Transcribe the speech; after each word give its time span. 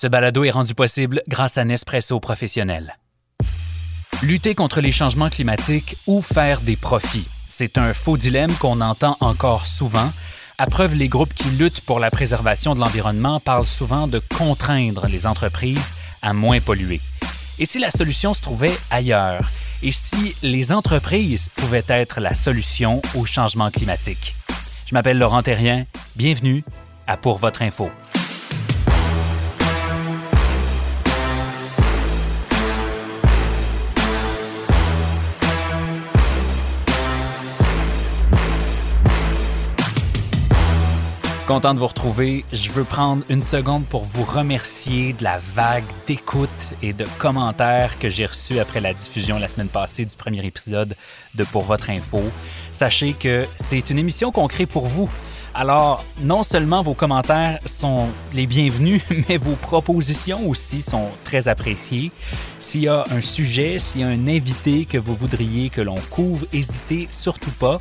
Ce 0.00 0.06
balado 0.06 0.44
est 0.44 0.50
rendu 0.50 0.74
possible 0.74 1.22
grâce 1.28 1.58
à 1.58 1.64
Nespresso 1.66 2.18
Professionnel. 2.20 2.96
Lutter 4.22 4.54
contre 4.54 4.80
les 4.80 4.92
changements 4.92 5.28
climatiques 5.28 5.98
ou 6.06 6.22
faire 6.22 6.62
des 6.62 6.76
profits, 6.76 7.28
c'est 7.50 7.76
un 7.76 7.92
faux 7.92 8.16
dilemme 8.16 8.54
qu'on 8.54 8.80
entend 8.80 9.18
encore 9.20 9.66
souvent. 9.66 10.10
À 10.56 10.64
preuve, 10.64 10.94
les 10.94 11.08
groupes 11.08 11.34
qui 11.34 11.50
luttent 11.50 11.82
pour 11.82 12.00
la 12.00 12.10
préservation 12.10 12.74
de 12.74 12.80
l'environnement 12.80 13.40
parlent 13.40 13.66
souvent 13.66 14.08
de 14.08 14.22
contraindre 14.38 15.06
les 15.06 15.26
entreprises 15.26 15.92
à 16.22 16.32
moins 16.32 16.60
polluer. 16.60 17.02
Et 17.58 17.66
si 17.66 17.78
la 17.78 17.90
solution 17.90 18.32
se 18.32 18.40
trouvait 18.40 18.78
ailleurs? 18.90 19.50
Et 19.82 19.92
si 19.92 20.34
les 20.42 20.72
entreprises 20.72 21.50
pouvaient 21.56 21.84
être 21.88 22.20
la 22.20 22.32
solution 22.32 23.02
au 23.14 23.26
changement 23.26 23.70
climatique? 23.70 24.34
Je 24.86 24.94
m'appelle 24.94 25.18
Laurent 25.18 25.42
Terrien. 25.42 25.84
Bienvenue 26.16 26.64
à 27.06 27.18
Pour 27.18 27.36
votre 27.36 27.60
info. 27.60 27.90
Content 41.50 41.74
de 41.74 41.80
vous 41.80 41.88
retrouver. 41.88 42.44
Je 42.52 42.70
veux 42.70 42.84
prendre 42.84 43.24
une 43.28 43.42
seconde 43.42 43.84
pour 43.84 44.04
vous 44.04 44.22
remercier 44.22 45.14
de 45.14 45.24
la 45.24 45.38
vague 45.38 45.82
d'écoute 46.06 46.48
et 46.80 46.92
de 46.92 47.04
commentaires 47.18 47.98
que 47.98 48.08
j'ai 48.08 48.26
reçus 48.26 48.60
après 48.60 48.78
la 48.78 48.94
diffusion 48.94 49.36
la 49.36 49.48
semaine 49.48 49.66
passée 49.66 50.04
du 50.04 50.14
premier 50.14 50.46
épisode 50.46 50.94
de 51.34 51.42
Pour 51.42 51.64
votre 51.64 51.90
info. 51.90 52.22
Sachez 52.70 53.14
que 53.14 53.46
c'est 53.56 53.90
une 53.90 53.98
émission 53.98 54.30
qu'on 54.30 54.46
crée 54.46 54.66
pour 54.66 54.86
vous. 54.86 55.10
Alors, 55.60 56.06
non 56.22 56.42
seulement 56.42 56.82
vos 56.82 56.94
commentaires 56.94 57.58
sont 57.66 58.08
les 58.32 58.46
bienvenus, 58.46 59.02
mais 59.28 59.36
vos 59.36 59.56
propositions 59.56 60.48
aussi 60.48 60.80
sont 60.80 61.08
très 61.22 61.48
appréciées. 61.48 62.12
S'il 62.60 62.84
y 62.84 62.88
a 62.88 63.04
un 63.10 63.20
sujet, 63.20 63.76
s'il 63.76 64.00
y 64.00 64.04
a 64.04 64.06
un 64.06 64.26
invité 64.26 64.86
que 64.86 64.96
vous 64.96 65.14
voudriez 65.14 65.68
que 65.68 65.82
l'on 65.82 65.96
couvre, 66.08 66.46
n'hésitez 66.50 67.08
surtout 67.10 67.50
pas. 67.50 67.76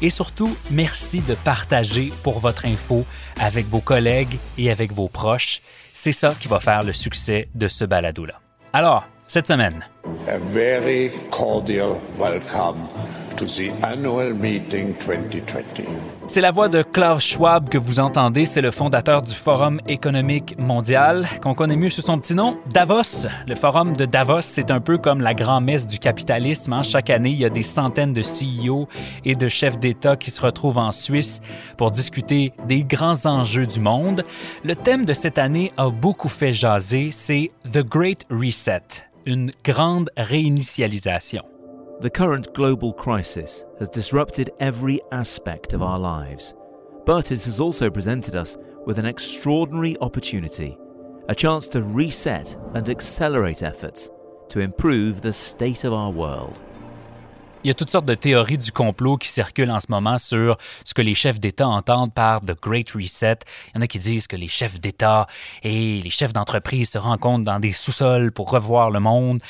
Et 0.00 0.10
surtout, 0.10 0.56
merci 0.70 1.18
de 1.18 1.34
partager 1.34 2.12
pour 2.22 2.38
votre 2.38 2.66
info 2.66 3.04
avec 3.40 3.66
vos 3.66 3.80
collègues 3.80 4.38
et 4.56 4.70
avec 4.70 4.92
vos 4.92 5.08
proches. 5.08 5.60
C'est 5.92 6.12
ça 6.12 6.36
qui 6.38 6.46
va 6.46 6.60
faire 6.60 6.84
le 6.84 6.92
succès 6.92 7.48
de 7.56 7.66
ce 7.66 7.84
balado-là. 7.84 8.34
Alors, 8.72 9.02
cette 9.26 9.48
semaine. 9.48 9.84
A 10.28 10.38
very 10.38 11.10
cordial 11.32 11.96
welcome 12.16 12.88
to 13.38 13.44
the 13.44 13.70
annual 13.84 14.34
meeting 14.34 14.94
2020. 15.06 15.84
C'est 16.26 16.40
la 16.40 16.50
voix 16.50 16.68
de 16.68 16.82
Klaus 16.82 17.22
Schwab 17.22 17.68
que 17.68 17.78
vous 17.78 18.00
entendez. 18.00 18.44
C'est 18.46 18.60
le 18.60 18.72
fondateur 18.72 19.22
du 19.22 19.32
Forum 19.32 19.80
économique 19.86 20.56
mondial, 20.58 21.24
qu'on 21.40 21.54
connaît 21.54 21.76
mieux 21.76 21.88
sous 21.88 22.02
son 22.02 22.18
petit 22.18 22.34
nom, 22.34 22.58
Davos. 22.72 23.28
Le 23.46 23.54
Forum 23.54 23.96
de 23.96 24.06
Davos, 24.06 24.40
c'est 24.40 24.72
un 24.72 24.80
peu 24.80 24.98
comme 24.98 25.20
la 25.20 25.34
grand-messe 25.34 25.86
du 25.86 26.00
capitalisme. 26.00 26.72
hein. 26.72 26.82
Chaque 26.82 27.10
année, 27.10 27.30
il 27.30 27.38
y 27.38 27.44
a 27.44 27.50
des 27.50 27.62
centaines 27.62 28.12
de 28.12 28.22
CEO 28.22 28.88
et 29.24 29.36
de 29.36 29.48
chefs 29.48 29.78
d'État 29.78 30.16
qui 30.16 30.32
se 30.32 30.40
retrouvent 30.40 30.78
en 30.78 30.90
Suisse 30.90 31.40
pour 31.76 31.92
discuter 31.92 32.52
des 32.66 32.82
grands 32.82 33.24
enjeux 33.24 33.66
du 33.66 33.78
monde. 33.78 34.24
Le 34.64 34.74
thème 34.74 35.04
de 35.04 35.12
cette 35.12 35.38
année 35.38 35.72
a 35.76 35.90
beaucoup 35.90 36.28
fait 36.28 36.52
jaser. 36.52 37.10
C'est 37.12 37.50
The 37.72 37.84
Great 37.84 38.26
Reset, 38.30 38.82
une 39.26 39.52
grande 39.64 40.10
réinitialisation. 40.16 41.44
The 42.00 42.10
current 42.10 42.54
global 42.54 42.92
crisis 42.92 43.64
has 43.80 43.88
disrupted 43.88 44.50
every 44.60 45.00
aspect 45.10 45.74
of 45.74 45.82
our 45.82 45.98
lives, 45.98 46.54
but 47.04 47.32
it 47.32 47.44
has 47.44 47.58
also 47.58 47.90
presented 47.90 48.36
us 48.36 48.56
with 48.86 49.00
an 49.00 49.04
extraordinary 49.04 49.96
opportunity, 50.00 50.78
a 51.28 51.34
chance 51.34 51.66
to 51.70 51.82
reset 51.82 52.56
and 52.74 52.88
accelerate 52.88 53.64
efforts 53.64 54.10
to 54.50 54.60
improve 54.60 55.22
the 55.22 55.32
state 55.32 55.82
of 55.82 55.92
our 55.92 56.12
world. 56.12 56.60
Il 57.64 57.66
y 57.66 57.70
a 57.72 57.74
toutes 57.74 57.90
sortes 57.90 58.06
de 58.06 58.14
théories 58.14 58.58
du 58.58 58.70
complot 58.70 59.16
qui 59.16 59.28
circulent 59.28 59.72
en 59.72 59.80
ce 59.80 59.86
moment 59.88 60.18
sur 60.18 60.56
ce 60.84 60.94
que 60.94 61.02
les 61.02 61.14
chefs 61.14 61.40
d'État 61.40 61.66
entendent 61.66 62.14
par 62.14 62.40
The 62.42 62.54
Great 62.62 62.92
Reset. 62.92 63.38
Il 63.74 63.74
y 63.74 63.78
en 63.78 63.80
a 63.80 63.88
qui 63.88 63.98
disent 63.98 64.28
que 64.28 64.36
les 64.36 64.46
chefs 64.46 64.80
d'État 64.80 65.26
et 65.64 66.00
les 66.00 66.10
chefs 66.10 66.32
d'entreprise 66.32 66.90
se 66.90 66.98
rencontrent 66.98 67.44
dans 67.44 67.58
des 67.58 67.72
sous-sols 67.72 68.30
pour 68.30 68.52
revoir 68.52 68.92
le 68.92 69.00
monde. 69.00 69.40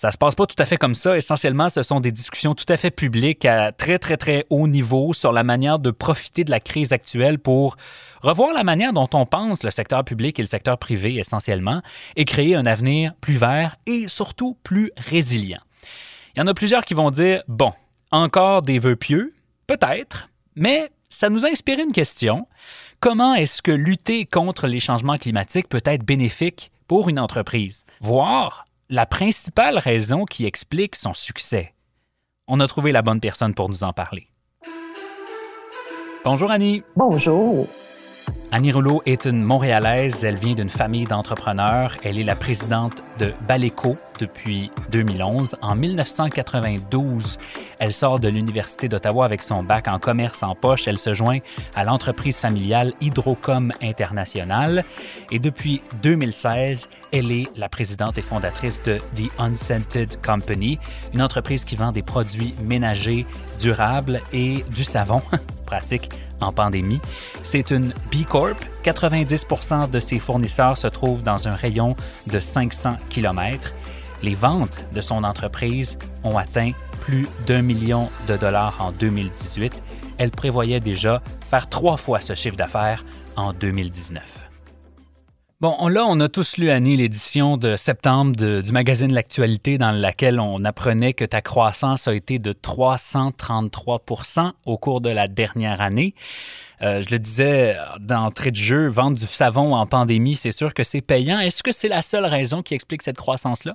Ça 0.00 0.10
se 0.10 0.16
passe 0.16 0.34
pas 0.34 0.46
tout 0.46 0.56
à 0.58 0.64
fait 0.64 0.78
comme 0.78 0.94
ça. 0.94 1.18
Essentiellement, 1.18 1.68
ce 1.68 1.82
sont 1.82 2.00
des 2.00 2.10
discussions 2.10 2.54
tout 2.54 2.64
à 2.70 2.78
fait 2.78 2.90
publiques 2.90 3.44
à 3.44 3.70
très, 3.70 3.98
très, 3.98 4.16
très 4.16 4.46
haut 4.48 4.66
niveau 4.66 5.12
sur 5.12 5.30
la 5.30 5.44
manière 5.44 5.78
de 5.78 5.90
profiter 5.90 6.42
de 6.42 6.50
la 6.50 6.58
crise 6.58 6.94
actuelle 6.94 7.38
pour 7.38 7.76
revoir 8.22 8.54
la 8.54 8.64
manière 8.64 8.94
dont 8.94 9.10
on 9.12 9.26
pense 9.26 9.62
le 9.62 9.70
secteur 9.70 10.02
public 10.02 10.38
et 10.38 10.42
le 10.42 10.48
secteur 10.48 10.78
privé 10.78 11.16
essentiellement 11.16 11.82
et 12.16 12.24
créer 12.24 12.56
un 12.56 12.64
avenir 12.64 13.12
plus 13.20 13.36
vert 13.36 13.76
et 13.84 14.08
surtout 14.08 14.56
plus 14.64 14.90
résilient. 14.96 15.60
Il 16.34 16.38
y 16.38 16.42
en 16.42 16.46
a 16.46 16.54
plusieurs 16.54 16.86
qui 16.86 16.94
vont 16.94 17.10
dire 17.10 17.42
bon, 17.46 17.74
encore 18.10 18.62
des 18.62 18.78
vœux 18.78 18.96
pieux, 18.96 19.34
peut-être, 19.66 20.30
mais 20.56 20.90
ça 21.10 21.28
nous 21.28 21.44
a 21.44 21.50
inspiré 21.50 21.82
une 21.82 21.92
question. 21.92 22.48
Comment 23.00 23.34
est-ce 23.34 23.60
que 23.60 23.70
lutter 23.70 24.24
contre 24.24 24.66
les 24.66 24.80
changements 24.80 25.18
climatiques 25.18 25.68
peut 25.68 25.82
être 25.84 26.06
bénéfique 26.06 26.70
pour 26.88 27.10
une 27.10 27.18
entreprise, 27.18 27.84
voire 28.00 28.64
la 28.90 29.06
principale 29.06 29.78
raison 29.78 30.24
qui 30.24 30.46
explique 30.46 30.96
son 30.96 31.14
succès? 31.14 31.74
On 32.48 32.58
a 32.58 32.66
trouvé 32.66 32.90
la 32.90 33.02
bonne 33.02 33.20
personne 33.20 33.54
pour 33.54 33.68
nous 33.68 33.84
en 33.84 33.92
parler. 33.92 34.26
Bonjour 36.24 36.50
Annie. 36.50 36.82
Bonjour. 36.96 37.68
Annie 38.52 38.72
Rouleau 38.72 39.00
est 39.06 39.26
une 39.26 39.44
Montréalaise. 39.44 40.24
Elle 40.24 40.34
vient 40.34 40.54
d'une 40.54 40.70
famille 40.70 41.04
d'entrepreneurs. 41.04 41.96
Elle 42.02 42.18
est 42.18 42.24
la 42.24 42.34
présidente 42.34 43.00
de 43.20 43.32
Baleco 43.46 43.96
depuis 44.18 44.72
2011. 44.90 45.54
En 45.62 45.76
1992, 45.76 47.38
elle 47.78 47.92
sort 47.92 48.18
de 48.18 48.26
l'Université 48.26 48.88
d'Ottawa 48.88 49.24
avec 49.24 49.42
son 49.42 49.62
bac 49.62 49.86
en 49.86 50.00
commerce 50.00 50.42
en 50.42 50.56
poche. 50.56 50.88
Elle 50.88 50.98
se 50.98 51.14
joint 51.14 51.38
à 51.76 51.84
l'entreprise 51.84 52.38
familiale 52.38 52.92
Hydrocom 53.00 53.72
International. 53.80 54.84
Et 55.30 55.38
depuis 55.38 55.80
2016, 56.02 56.88
elle 57.12 57.30
est 57.30 57.56
la 57.56 57.68
présidente 57.68 58.18
et 58.18 58.22
fondatrice 58.22 58.82
de 58.82 58.98
The 59.14 59.30
Unscented 59.38 60.20
Company, 60.26 60.80
une 61.14 61.22
entreprise 61.22 61.64
qui 61.64 61.76
vend 61.76 61.92
des 61.92 62.02
produits 62.02 62.54
ménagers 62.60 63.26
durables 63.60 64.20
et 64.32 64.64
du 64.74 64.82
savon, 64.82 65.22
pratique 65.66 66.10
en 66.40 66.52
pandémie. 66.52 67.00
C'est 67.42 67.70
une 67.70 67.92
Corp. 68.40 68.56
90% 68.84 69.90
de 69.90 70.00
ses 70.00 70.18
fournisseurs 70.18 70.78
se 70.78 70.86
trouvent 70.86 71.22
dans 71.22 71.46
un 71.46 71.54
rayon 71.54 71.94
de 72.26 72.40
500 72.40 72.96
km. 73.10 73.74
Les 74.22 74.34
ventes 74.34 74.86
de 74.94 75.02
son 75.02 75.24
entreprise 75.24 75.98
ont 76.24 76.38
atteint 76.38 76.72
plus 77.02 77.28
d'un 77.46 77.60
million 77.60 78.08
de 78.28 78.38
dollars 78.38 78.78
en 78.80 78.92
2018. 78.92 79.82
Elle 80.16 80.30
prévoyait 80.30 80.80
déjà 80.80 81.22
faire 81.50 81.68
trois 81.68 81.98
fois 81.98 82.20
ce 82.20 82.32
chiffre 82.32 82.56
d'affaires 82.56 83.04
en 83.36 83.52
2019. 83.52 84.49
Bon, 85.60 85.76
on- 85.78 85.88
là, 85.88 86.06
on 86.08 86.18
a 86.20 86.28
tous 86.30 86.56
lu, 86.56 86.70
Annie, 86.70 86.96
l'édition 86.96 87.58
de 87.58 87.76
septembre 87.76 88.34
du 88.62 88.72
magazine 88.72 89.12
L'Actualité 89.12 89.76
dans 89.76 89.92
laquelle 89.92 90.40
on 90.40 90.64
apprenait 90.64 91.12
que 91.12 91.26
ta 91.26 91.42
croissance 91.42 92.08
a 92.08 92.14
été 92.14 92.38
de 92.38 92.52
333% 92.52 94.52
au 94.64 94.78
cours 94.78 95.02
de 95.02 95.10
la 95.10 95.28
dernière 95.28 95.82
année. 95.82 96.14
Euh, 96.80 97.02
je 97.06 97.10
le 97.10 97.18
disais 97.18 97.76
d'entrée 97.98 98.52
de 98.52 98.56
jeu, 98.56 98.88
vendre 98.88 99.18
du 99.18 99.26
savon 99.26 99.74
en 99.74 99.84
pandémie, 99.86 100.34
c'est 100.34 100.50
sûr 100.50 100.72
que 100.72 100.82
c'est 100.82 101.02
payant. 101.02 101.38
Est-ce 101.40 101.62
que 101.62 101.72
c'est 101.72 101.88
la 101.88 102.00
seule 102.00 102.24
raison 102.24 102.62
qui 102.62 102.72
explique 102.72 103.02
cette 103.02 103.18
croissance-là? 103.18 103.74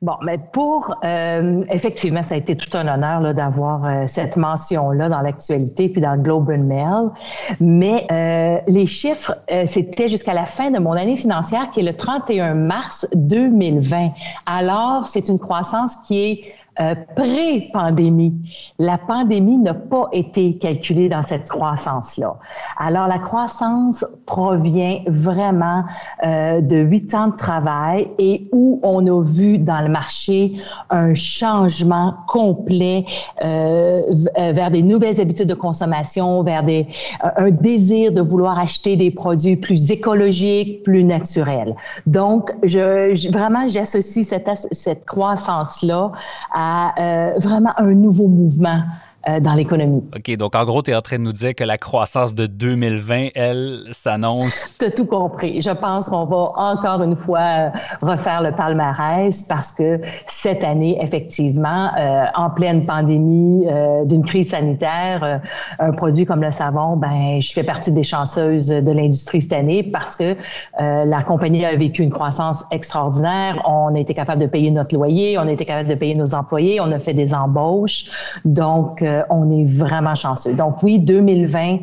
Bon, 0.00 0.12
mais 0.22 0.38
pour 0.38 0.94
euh, 1.02 1.60
effectivement, 1.72 2.22
ça 2.22 2.36
a 2.36 2.38
été 2.38 2.56
tout 2.56 2.76
un 2.78 2.86
honneur 2.86 3.34
d'avoir 3.34 3.84
euh, 3.84 4.04
cette 4.06 4.36
mention-là 4.36 5.08
dans 5.08 5.20
l'actualité 5.22 5.88
puis 5.88 6.00
dans 6.00 6.14
le 6.14 6.22
Globe 6.22 6.50
and 6.50 6.62
Mail. 6.62 7.10
Mais 7.58 8.06
euh, 8.12 8.60
les 8.68 8.86
chiffres, 8.86 9.36
euh, 9.50 9.64
c'était 9.66 10.06
jusqu'à 10.06 10.34
la 10.34 10.46
fin 10.46 10.70
de 10.70 10.78
mon 10.78 10.92
année 10.92 11.16
financière, 11.16 11.70
qui 11.72 11.80
est 11.80 11.82
le 11.82 11.94
31 11.94 12.54
mars 12.54 13.08
2020. 13.14 14.12
Alors, 14.46 15.08
c'est 15.08 15.28
une 15.28 15.40
croissance 15.40 15.96
qui 16.06 16.20
est 16.20 16.44
euh, 16.80 16.94
pré-pandémie. 17.16 18.34
La 18.78 18.98
pandémie 18.98 19.58
n'a 19.58 19.74
pas 19.74 20.06
été 20.12 20.56
calculée 20.58 21.08
dans 21.08 21.22
cette 21.22 21.48
croissance-là. 21.48 22.36
Alors, 22.78 23.08
la 23.08 23.18
croissance 23.18 24.04
provient 24.26 25.00
vraiment 25.08 25.82
euh, 26.24 26.60
de 26.60 26.76
huit 26.76 27.12
ans 27.14 27.28
de 27.28 27.36
travail 27.36 28.08
et 28.18 28.48
où 28.52 28.78
on 28.84 29.04
a 29.06 29.24
vu 29.24 29.58
dans 29.58 29.80
le 29.80 29.88
marché 29.88 30.52
un 30.90 31.14
changement 31.14 32.14
complet 32.28 33.04
euh, 33.44 34.02
vers 34.36 34.70
des 34.70 34.82
nouvelles 34.82 35.20
habitudes 35.20 35.48
de 35.48 35.54
consommation, 35.54 36.42
vers 36.44 36.62
des, 36.62 36.86
un 37.22 37.50
désir 37.50 38.12
de 38.12 38.20
vouloir 38.20 38.58
acheter 38.58 38.96
des 38.96 39.10
produits 39.10 39.56
plus 39.56 39.90
écologiques, 39.90 40.84
plus 40.84 41.02
naturels. 41.02 41.74
Donc, 42.06 42.54
je, 42.62 43.30
vraiment, 43.32 43.66
j'associe 43.66 44.24
cette, 44.24 44.48
cette 44.70 45.04
croissance-là 45.04 46.12
à 46.54 46.67
euh, 46.98 47.38
vraiment 47.38 47.72
un 47.76 47.94
nouveau 47.94 48.28
mouvement 48.28 48.82
euh, 49.26 49.40
dans 49.40 49.54
l'économie. 49.54 50.04
OK, 50.14 50.36
donc 50.36 50.54
en 50.54 50.64
gros, 50.64 50.80
tu 50.80 50.92
es 50.92 50.94
en 50.94 51.00
train 51.00 51.18
de 51.18 51.24
nous 51.24 51.32
dire 51.32 51.52
que 51.52 51.64
la 51.64 51.76
croissance 51.76 52.36
de 52.36 52.46
2020, 52.46 53.30
elle, 53.34 53.82
s'annonce. 53.90 54.76
Tu 54.78 54.84
as 54.84 54.92
tout 54.92 55.06
compris. 55.06 55.60
Je 55.60 55.70
pense 55.70 56.08
qu'on 56.08 56.24
va 56.24 56.52
encore 56.54 57.02
une 57.02 57.16
fois 57.16 57.40
euh, 57.40 57.70
refaire 58.00 58.42
le 58.42 58.52
palmarès 58.52 59.42
parce 59.42 59.72
que 59.72 60.00
cette 60.26 60.62
année, 60.62 61.02
effectivement, 61.02 61.90
euh, 61.98 62.26
en 62.36 62.50
pleine 62.50 62.86
pandémie 62.86 63.66
d'une 64.04 64.24
crise 64.24 64.50
sanitaire, 64.50 65.40
un 65.80 65.90
produit 65.90 66.24
comme 66.24 66.42
le 66.42 66.52
savon, 66.52 66.96
ben, 66.96 67.40
je 67.40 67.52
fais 67.52 67.64
partie 67.64 67.90
des 67.90 68.04
chanceuses 68.04 68.68
de 68.68 68.92
l'industrie 68.92 69.42
cette 69.42 69.52
année 69.52 69.82
parce 69.82 70.16
que 70.16 70.36
la 70.78 71.22
compagnie 71.24 71.64
a 71.64 71.74
vécu 71.74 72.02
une 72.02 72.10
croissance 72.10 72.64
extraordinaire. 72.70 73.60
On 73.66 73.94
a 73.94 73.98
été 73.98 74.14
capable 74.14 74.40
de 74.40 74.46
payer 74.46 74.70
notre 74.70 74.94
loyer, 74.94 75.38
on 75.38 75.48
a 75.48 75.52
été 75.52 75.64
capable 75.64 75.88
de 75.88 75.94
payer 75.96 76.14
nos 76.14 76.34
employés, 76.34 76.80
on 76.80 76.90
a 76.92 76.98
fait 76.98 77.14
des 77.14 77.34
embauches. 77.34 78.38
Donc, 78.44 79.02
on 79.30 79.50
est 79.50 79.64
vraiment 79.64 80.14
chanceux. 80.14 80.54
Donc 80.54 80.82
oui, 80.82 80.98
2020 80.98 81.78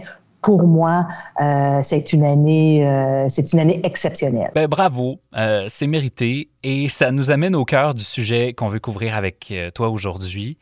pour 0.46 0.68
moi, 0.68 1.08
euh, 1.42 1.80
c'est 1.82 2.14
une 2.14 2.24
année, 2.24 2.88
euh, 2.88 3.26
c'est 3.30 3.52
une 3.52 3.60
année 3.60 3.82
exceptionnelle. 3.84 4.52
Ben, 4.54 4.68
bravo, 4.68 5.20
euh, 5.36 5.66
c'est 5.70 5.88
mérité 5.88 6.52
et 6.62 6.88
ça 6.88 7.12
nous 7.12 7.32
amène 7.32 7.56
au 7.56 7.66
cœur 7.66 7.96
du 7.96 8.04
sujet 8.04 8.54
qu'on 8.54 8.68
veut 8.68 8.80
couvrir 8.80 9.16
avec 9.16 9.52
toi 9.74 9.90
aujourd'hui. 9.90 10.60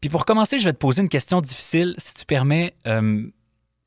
Puis 0.00 0.08
pour 0.08 0.24
commencer, 0.24 0.58
je 0.58 0.64
vais 0.64 0.72
te 0.72 0.78
poser 0.78 1.02
une 1.02 1.10
question 1.10 1.42
difficile, 1.42 1.94
si 1.98 2.14
tu 2.14 2.24
permets. 2.24 2.74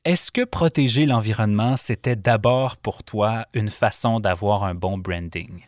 Est-ce 0.04 0.30
que 0.30 0.44
protéger 0.44 1.06
l'environnement, 1.06 1.76
c'était 1.76 2.16
d'abord 2.16 2.76
pour 2.76 3.02
toi 3.02 3.46
une 3.52 3.70
façon 3.70 4.20
d'avoir 4.20 4.62
un 4.62 4.76
bon 4.76 4.96
branding? 4.96 5.64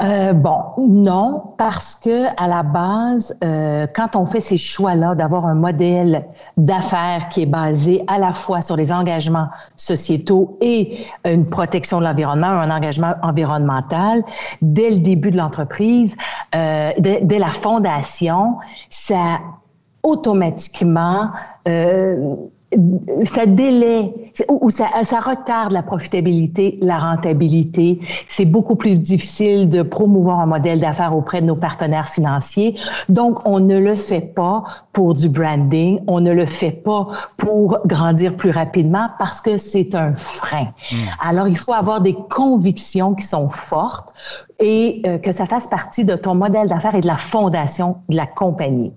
Euh, 0.00 0.32
bon, 0.32 0.58
non, 0.78 1.54
parce 1.56 1.94
que 1.94 2.26
à 2.36 2.48
la 2.48 2.64
base, 2.64 3.36
euh, 3.44 3.86
quand 3.94 4.16
on 4.16 4.26
fait 4.26 4.40
ces 4.40 4.56
choix-là 4.56 5.14
d'avoir 5.14 5.46
un 5.46 5.54
modèle 5.54 6.26
d'affaires 6.56 7.28
qui 7.28 7.42
est 7.42 7.46
basé 7.46 8.02
à 8.08 8.18
la 8.18 8.32
fois 8.32 8.60
sur 8.60 8.76
les 8.76 8.92
engagements 8.92 9.48
sociétaux 9.76 10.58
et 10.60 11.06
une 11.24 11.48
protection 11.48 12.00
de 12.00 12.04
l'environnement, 12.04 12.48
un 12.48 12.70
engagement 12.70 13.14
environnemental, 13.22 14.24
dès 14.62 14.90
le 14.90 14.98
début 14.98 15.30
de 15.30 15.36
l'entreprise, 15.36 16.16
euh, 16.56 16.90
dès, 16.98 17.38
la 17.38 17.52
fondation, 17.52 18.56
ça 18.88 19.38
automatiquement 20.02 21.30
euh, 21.68 22.34
ça 23.24 23.46
délai 23.46 24.12
ou, 24.48 24.70
ça, 24.70 24.88
ça, 25.04 25.20
retarde 25.20 25.72
la 25.72 25.82
profitabilité, 25.82 26.78
la 26.80 26.98
rentabilité. 26.98 28.00
C'est 28.26 28.44
beaucoup 28.44 28.76
plus 28.76 28.96
difficile 28.96 29.68
de 29.68 29.82
promouvoir 29.82 30.40
un 30.40 30.46
modèle 30.46 30.80
d'affaires 30.80 31.16
auprès 31.16 31.40
de 31.40 31.46
nos 31.46 31.56
partenaires 31.56 32.08
financiers. 32.08 32.76
Donc, 33.08 33.46
on 33.46 33.60
ne 33.60 33.78
le 33.78 33.94
fait 33.94 34.34
pas 34.34 34.64
pour 34.92 35.14
du 35.14 35.28
branding, 35.28 36.00
on 36.06 36.20
ne 36.20 36.32
le 36.32 36.46
fait 36.46 36.72
pas 36.72 37.08
pour 37.36 37.78
grandir 37.86 38.36
plus 38.36 38.50
rapidement 38.50 39.08
parce 39.18 39.40
que 39.40 39.56
c'est 39.56 39.94
un 39.94 40.14
frein. 40.16 40.68
Hmm. 40.90 40.96
Alors, 41.28 41.48
il 41.48 41.58
faut 41.58 41.72
avoir 41.72 42.00
des 42.00 42.14
convictions 42.14 43.14
qui 43.14 43.26
sont 43.26 43.48
fortes 43.48 44.12
et 44.60 45.02
euh, 45.06 45.18
que 45.18 45.32
ça 45.32 45.46
fasse 45.46 45.68
partie 45.68 46.04
de 46.04 46.14
ton 46.14 46.34
modèle 46.34 46.68
d'affaires 46.68 46.94
et 46.94 47.00
de 47.00 47.06
la 47.06 47.16
fondation 47.16 47.96
de 48.08 48.16
la 48.16 48.26
compagnie. 48.26 48.92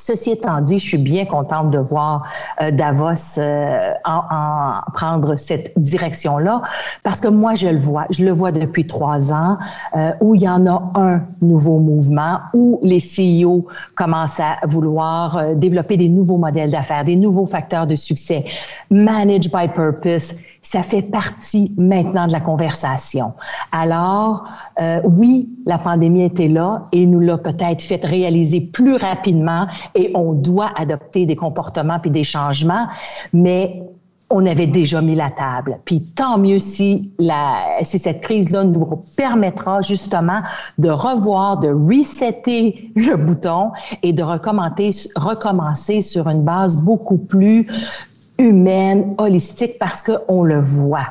Ceci 0.00 0.30
étant 0.30 0.62
dit, 0.62 0.78
je 0.78 0.86
suis 0.86 0.98
bien 0.98 1.26
contente 1.26 1.70
de 1.70 1.78
voir 1.78 2.24
euh, 2.62 2.70
Davos 2.70 3.38
euh, 3.38 3.92
en, 4.06 4.80
prendre 4.94 5.36
cette 5.36 5.78
direction-là 5.78 6.62
parce 7.02 7.20
que 7.20 7.28
moi, 7.28 7.54
je 7.54 7.68
le 7.68 7.78
vois. 7.78 8.06
Je 8.10 8.24
le 8.24 8.32
vois 8.32 8.50
depuis 8.50 8.86
trois 8.86 9.30
ans 9.32 9.58
euh, 9.94 10.12
où 10.22 10.34
il 10.34 10.40
y 10.40 10.48
en 10.48 10.66
a 10.66 10.90
un 10.94 11.20
nouveau 11.42 11.78
mouvement 11.78 12.38
où 12.54 12.80
les 12.82 12.98
CEO 12.98 13.66
commencent 13.94 14.40
à 14.40 14.56
vouloir 14.66 15.54
développer 15.54 15.98
des 15.98 16.08
nouveaux 16.08 16.38
modèles 16.38 16.70
d'affaires, 16.70 17.04
des 17.04 17.16
nouveaux 17.16 17.46
facteurs 17.46 17.86
de 17.86 17.96
succès. 17.96 18.44
Manage 18.90 19.50
by 19.50 19.68
purpose, 19.68 20.34
ça 20.62 20.82
fait 20.82 21.02
partie 21.02 21.74
maintenant 21.78 22.26
de 22.26 22.32
la 22.32 22.40
conversation. 22.40 23.32
Alors, 23.72 24.44
oui, 25.04 25.48
la 25.64 25.78
pandémie 25.78 26.22
était 26.22 26.48
là 26.48 26.84
et 26.92 27.06
nous 27.06 27.20
l'a 27.20 27.38
peut-être 27.38 27.82
fait 27.82 28.04
réaliser 28.04 28.60
plus 28.60 28.96
rapidement 28.96 29.66
et 29.94 30.10
on 30.14 30.32
doit 30.32 30.70
adopter 30.76 31.26
des 31.26 31.36
comportements 31.36 31.98
puis 31.98 32.10
des 32.10 32.24
changements, 32.24 32.88
mais 33.32 33.82
on 34.30 34.46
avait 34.46 34.68
déjà 34.68 35.02
mis 35.02 35.16
la 35.16 35.30
table. 35.30 35.80
Puis 35.84 36.00
tant 36.00 36.38
mieux 36.38 36.60
si, 36.60 37.10
la, 37.18 37.78
si 37.82 37.98
cette 37.98 38.20
crise-là 38.20 38.64
nous 38.64 39.02
permettra 39.16 39.82
justement 39.82 40.40
de 40.78 40.88
revoir, 40.88 41.58
de 41.58 41.68
resetter 41.68 42.92
le 42.94 43.16
bouton 43.16 43.72
et 44.04 44.12
de 44.12 44.22
recommencer 44.22 46.00
sur 46.00 46.28
une 46.28 46.44
base 46.44 46.76
beaucoup 46.76 47.18
plus 47.18 47.66
humaine, 48.40 49.14
holistique, 49.18 49.78
parce 49.78 50.02
qu'on 50.02 50.42
le 50.42 50.60
voit. 50.60 51.06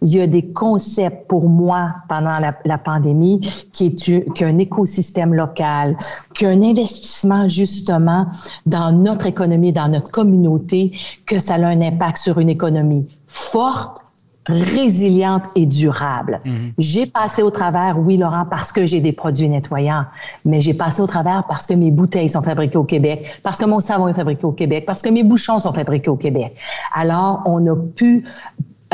Il 0.00 0.14
y 0.14 0.20
a 0.20 0.28
des 0.28 0.52
concepts 0.52 1.26
pour 1.26 1.48
moi 1.48 1.90
pendant 2.08 2.38
la, 2.38 2.78
pandémie 2.78 3.40
qui 3.72 3.86
est 3.86 4.32
qu'un 4.32 4.58
écosystème 4.58 5.34
local, 5.34 5.96
qu'un 6.34 6.62
investissement 6.62 7.48
justement 7.48 8.26
dans 8.64 8.92
notre 8.92 9.26
économie, 9.26 9.72
dans 9.72 9.88
notre 9.88 10.10
communauté, 10.10 10.92
que 11.26 11.40
ça 11.40 11.54
a 11.54 11.66
un 11.66 11.80
impact 11.80 12.18
sur 12.18 12.38
une 12.38 12.48
économie 12.48 13.08
forte, 13.26 14.02
résiliente 14.48 15.44
et 15.54 15.66
durable. 15.66 16.40
Mhm. 16.44 16.72
J'ai 16.78 17.06
passé 17.06 17.42
au 17.42 17.50
travers, 17.50 17.98
oui, 17.98 18.16
Laurent, 18.16 18.46
parce 18.48 18.72
que 18.72 18.86
j'ai 18.86 19.00
des 19.00 19.12
produits 19.12 19.48
nettoyants, 19.48 20.04
mais 20.44 20.60
j'ai 20.60 20.74
passé 20.74 21.02
au 21.02 21.06
travers 21.06 21.44
parce 21.48 21.66
que 21.66 21.74
mes 21.74 21.90
bouteilles 21.90 22.28
sont 22.28 22.42
fabriquées 22.42 22.78
au 22.78 22.84
Québec, 22.84 23.40
parce 23.42 23.58
que 23.58 23.66
mon 23.66 23.80
savon 23.80 24.08
est 24.08 24.14
fabriqué 24.14 24.44
au 24.44 24.52
Québec, 24.52 24.84
parce 24.86 25.02
que 25.02 25.10
mes 25.10 25.22
bouchons 25.22 25.58
sont 25.58 25.72
fabriqués 25.72 26.10
au 26.10 26.16
Québec. 26.16 26.56
Alors, 26.94 27.42
on 27.46 27.66
a 27.66 27.76
pu 27.76 28.24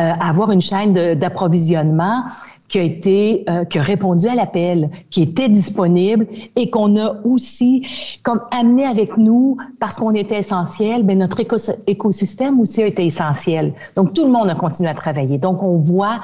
euh, 0.01 0.13
avoir 0.21 0.51
une 0.51 0.61
chaîne 0.61 0.93
d'approvisionnement 1.15 2.25
qui 2.69 2.79
a 2.79 2.83
été 2.83 3.45
euh, 3.49 3.65
qui 3.65 3.79
a 3.79 3.83
répondu 3.83 4.27
à 4.27 4.35
l'appel, 4.35 4.91
qui 5.11 5.23
était 5.23 5.49
disponible 5.49 6.27
et 6.57 6.71
qu'on 6.71 6.97
a 6.97 7.17
aussi 7.25 7.87
comme 8.23 8.41
amené 8.51 8.85
avec 8.85 9.17
nous 9.17 9.57
parce 9.81 9.97
qu'on 9.97 10.15
était 10.15 10.39
essentiel, 10.39 11.05
mais 11.05 11.15
notre 11.15 11.41
écosystème 11.87 12.61
aussi 12.61 12.83
a 12.83 12.87
été 12.87 13.05
essentiel. 13.05 13.75
Donc 13.97 14.15
tout 14.15 14.25
le 14.25 14.33
monde 14.33 14.49
a 14.49 14.55
continué 14.55 14.89
à 14.91 14.95
travailler. 14.95 15.39
Donc 15.39 15.63
on 15.63 15.77
voit 15.77 16.21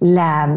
la 0.00 0.48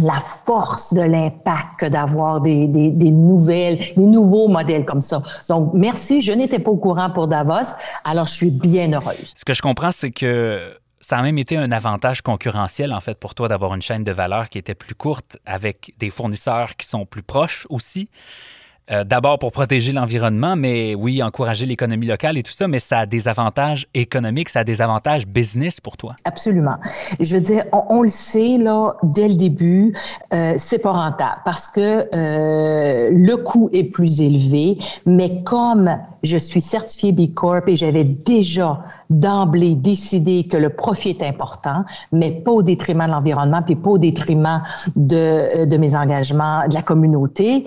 la 0.00 0.18
force 0.20 0.92
de 0.92 1.02
l'impact 1.02 1.84
d'avoir 1.84 2.40
des, 2.40 2.66
des, 2.66 2.90
des, 2.90 3.10
nouvelles, 3.10 3.78
des 3.96 4.06
nouveaux 4.06 4.48
modèles 4.48 4.84
comme 4.84 5.00
ça. 5.00 5.22
Donc, 5.48 5.70
merci. 5.72 6.20
Je 6.20 6.32
n'étais 6.32 6.58
pas 6.58 6.72
au 6.72 6.76
courant 6.76 7.10
pour 7.10 7.28
Davos, 7.28 7.74
alors 8.02 8.26
je 8.26 8.34
suis 8.34 8.50
bien 8.50 8.92
heureuse. 8.92 9.32
Ce 9.36 9.44
que 9.44 9.54
je 9.54 9.62
comprends, 9.62 9.92
c'est 9.92 10.10
que 10.10 10.74
ça 11.04 11.18
a 11.18 11.22
même 11.22 11.36
été 11.36 11.58
un 11.58 11.70
avantage 11.70 12.22
concurrentiel, 12.22 12.90
en 12.90 13.00
fait, 13.00 13.18
pour 13.20 13.34
toi 13.34 13.46
d'avoir 13.46 13.74
une 13.74 13.82
chaîne 13.82 14.04
de 14.04 14.12
valeur 14.12 14.48
qui 14.48 14.56
était 14.56 14.74
plus 14.74 14.94
courte 14.94 15.36
avec 15.44 15.92
des 15.98 16.08
fournisseurs 16.08 16.76
qui 16.76 16.86
sont 16.86 17.04
plus 17.04 17.22
proches 17.22 17.66
aussi. 17.68 18.08
Euh, 18.90 19.02
d'abord 19.02 19.38
pour 19.38 19.50
protéger 19.50 19.92
l'environnement, 19.92 20.56
mais 20.56 20.94
oui, 20.94 21.22
encourager 21.22 21.64
l'économie 21.64 22.06
locale 22.06 22.36
et 22.36 22.42
tout 22.42 22.52
ça, 22.52 22.68
mais 22.68 22.80
ça 22.80 22.98
a 22.98 23.06
des 23.06 23.28
avantages 23.28 23.86
économiques, 23.94 24.50
ça 24.50 24.60
a 24.60 24.64
des 24.64 24.82
avantages 24.82 25.26
business 25.26 25.80
pour 25.80 25.96
toi. 25.96 26.16
Absolument. 26.24 26.76
Je 27.18 27.34
veux 27.34 27.40
dire, 27.40 27.64
on, 27.72 28.02
le 28.02 28.08
sait, 28.08 28.58
là, 28.58 28.94
dès 29.02 29.28
le 29.28 29.36
début, 29.36 29.94
euh, 30.34 30.52
c'est 30.58 30.80
pas 30.80 30.92
rentable 30.92 31.40
parce 31.46 31.68
que 31.68 31.80
euh, 31.80 33.08
le 33.10 33.36
coût 33.36 33.70
est 33.72 33.84
plus 33.84 34.20
élevé, 34.20 34.76
mais 35.06 35.42
comme 35.44 35.98
je 36.22 36.36
suis 36.36 36.60
certifié 36.60 37.12
B 37.12 37.32
Corp 37.32 37.66
et 37.68 37.76
j'avais 37.76 38.04
déjà 38.04 38.82
d'emblée 39.08 39.76
décidé 39.76 40.46
que 40.46 40.58
le 40.58 40.68
profit 40.68 41.10
est 41.10 41.22
important, 41.22 41.84
mais 42.12 42.32
pas 42.32 42.50
au 42.50 42.62
détriment 42.62 43.06
de 43.06 43.12
l'environnement, 43.12 43.62
puis 43.62 43.76
pas 43.76 43.90
au 43.90 43.98
détriment 43.98 44.62
de, 44.94 45.64
de 45.64 45.76
mes 45.78 45.96
engagements 45.96 46.68
de 46.68 46.74
la 46.74 46.82
communauté. 46.82 47.64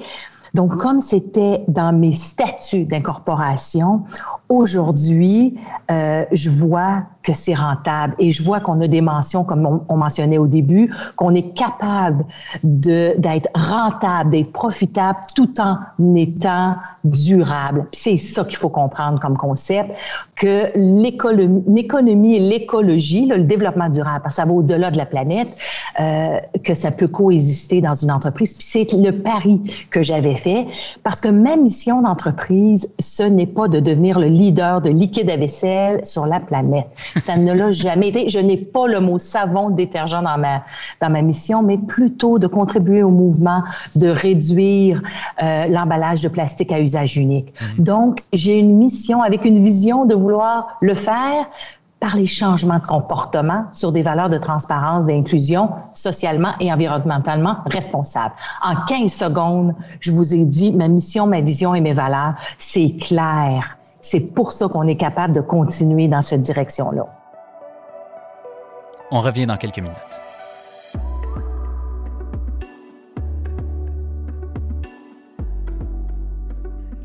Donc, 0.53 0.77
comme 0.77 1.01
c'était 1.01 1.63
dans 1.67 1.97
mes 1.97 2.13
statuts 2.13 2.85
d'incorporation, 2.85 4.03
aujourd'hui, 4.49 5.55
euh, 5.91 6.25
je 6.31 6.49
vois 6.49 7.03
que 7.27 7.33
c'est 7.33 7.53
rentable. 7.53 8.15
Et 8.19 8.31
je 8.31 8.41
vois 8.41 8.61
qu'on 8.61 8.79
a 8.79 8.87
des 8.87 9.01
mentions, 9.01 9.43
comme 9.43 9.81
on, 9.89 9.97
mentionnait 9.97 10.37
au 10.37 10.47
début, 10.47 10.93
qu'on 11.17 11.35
est 11.35 11.53
capable 11.53 12.23
d'être 12.63 13.49
rentable, 13.53 14.29
d'être 14.29 14.53
profitable 14.53 15.19
tout 15.35 15.53
en 15.59 15.77
étant 16.15 16.75
durable. 17.03 17.85
C'est 17.91 18.15
ça 18.15 18.45
qu'il 18.45 18.55
faut 18.55 18.69
comprendre 18.69 19.19
comme 19.19 19.37
concept, 19.37 19.91
que 20.35 20.71
l'économie 20.75 22.35
et 22.35 22.39
l'écologie, 22.39 23.25
le 23.25 23.39
développement 23.39 23.89
durable, 23.89 24.21
parce 24.23 24.35
que 24.35 24.41
ça 24.41 24.45
va 24.45 24.53
au-delà 24.53 24.91
de 24.91 24.97
la 24.97 25.05
planète, 25.05 25.47
euh, 25.99 26.37
que 26.63 26.73
ça 26.73 26.91
peut 26.91 27.07
coexister 27.07 27.81
dans 27.81 27.93
une 27.93 28.11
entreprise. 28.11 28.53
Puis 28.53 28.65
c'est 28.67 28.93
le 28.93 29.11
pari 29.11 29.61
que 29.89 30.03
j'avais 30.03 30.35
fait, 30.35 30.67
parce 31.03 31.19
que 31.19 31.29
ma 31.29 31.55
mission 31.55 32.01
d'entreprise, 32.01 32.89
ce 32.99 33.23
n'est 33.23 33.47
pas 33.47 33.67
de 33.67 33.79
devenir 33.79 34.19
le 34.19 34.27
leader 34.27 34.81
de 34.81 34.89
liquide 34.89 35.29
à 35.29 35.37
vaisselle 35.37 36.05
sur 36.05 36.25
la 36.25 36.39
planète. 36.39 36.87
Ça 37.19 37.37
ne 37.37 37.53
l'a 37.53 37.71
jamais 37.71 38.09
été. 38.09 38.29
Je 38.29 38.39
n'ai 38.39 38.57
pas 38.57 38.87
le 38.87 38.99
mot 38.99 39.17
savon, 39.17 39.69
détergent 39.69 40.21
dans 40.21 40.37
ma, 40.37 40.63
dans 41.01 41.09
ma 41.09 41.21
mission, 41.21 41.63
mais 41.63 41.77
plutôt 41.77 42.39
de 42.39 42.47
contribuer 42.47 43.03
au 43.03 43.09
mouvement 43.09 43.63
de 43.95 44.07
réduire 44.07 45.01
euh, 45.41 45.67
l'emballage 45.67 46.21
de 46.21 46.27
plastique 46.27 46.71
à 46.71 46.79
usage 46.79 47.17
unique. 47.17 47.53
Mhm. 47.77 47.83
Donc, 47.83 48.23
j'ai 48.33 48.59
une 48.59 48.77
mission 48.77 49.21
avec 49.21 49.45
une 49.45 49.63
vision 49.63 50.05
de 50.05 50.15
vouloir 50.15 50.77
le 50.81 50.93
faire 50.93 51.47
par 51.99 52.15
les 52.15 52.27
changements 52.27 52.77
de 52.77 52.85
comportement 52.85 53.65
sur 53.71 53.91
des 53.91 54.03
valeurs 54.03 54.29
de 54.29 54.37
transparence, 54.37 55.07
d'inclusion, 55.07 55.69
socialement 55.93 56.51
et 56.59 56.71
environnementalement 56.71 57.57
responsables. 57.65 58.35
En 58.63 58.75
15 58.85 59.11
secondes, 59.11 59.75
je 59.99 60.11
vous 60.11 60.35
ai 60.35 60.45
dit 60.45 60.71
ma 60.71 60.87
mission, 60.87 61.25
ma 61.25 61.41
vision 61.41 61.73
et 61.73 61.81
mes 61.81 61.93
valeurs. 61.93 62.35
C'est 62.57 62.95
clair. 62.99 63.77
C'est 64.09 64.21
pour 64.21 64.53
ça 64.53 64.69
qu'on 64.69 64.87
est 64.87 64.95
capable 64.95 65.35
de 65.35 65.41
continuer 65.41 66.07
dans 66.07 66.21
cette 66.21 66.41
direction-là. 66.41 67.07
On 69.11 69.19
revient 69.19 69.45
dans 69.45 69.57
quelques 69.57 69.79
minutes. 69.79 69.97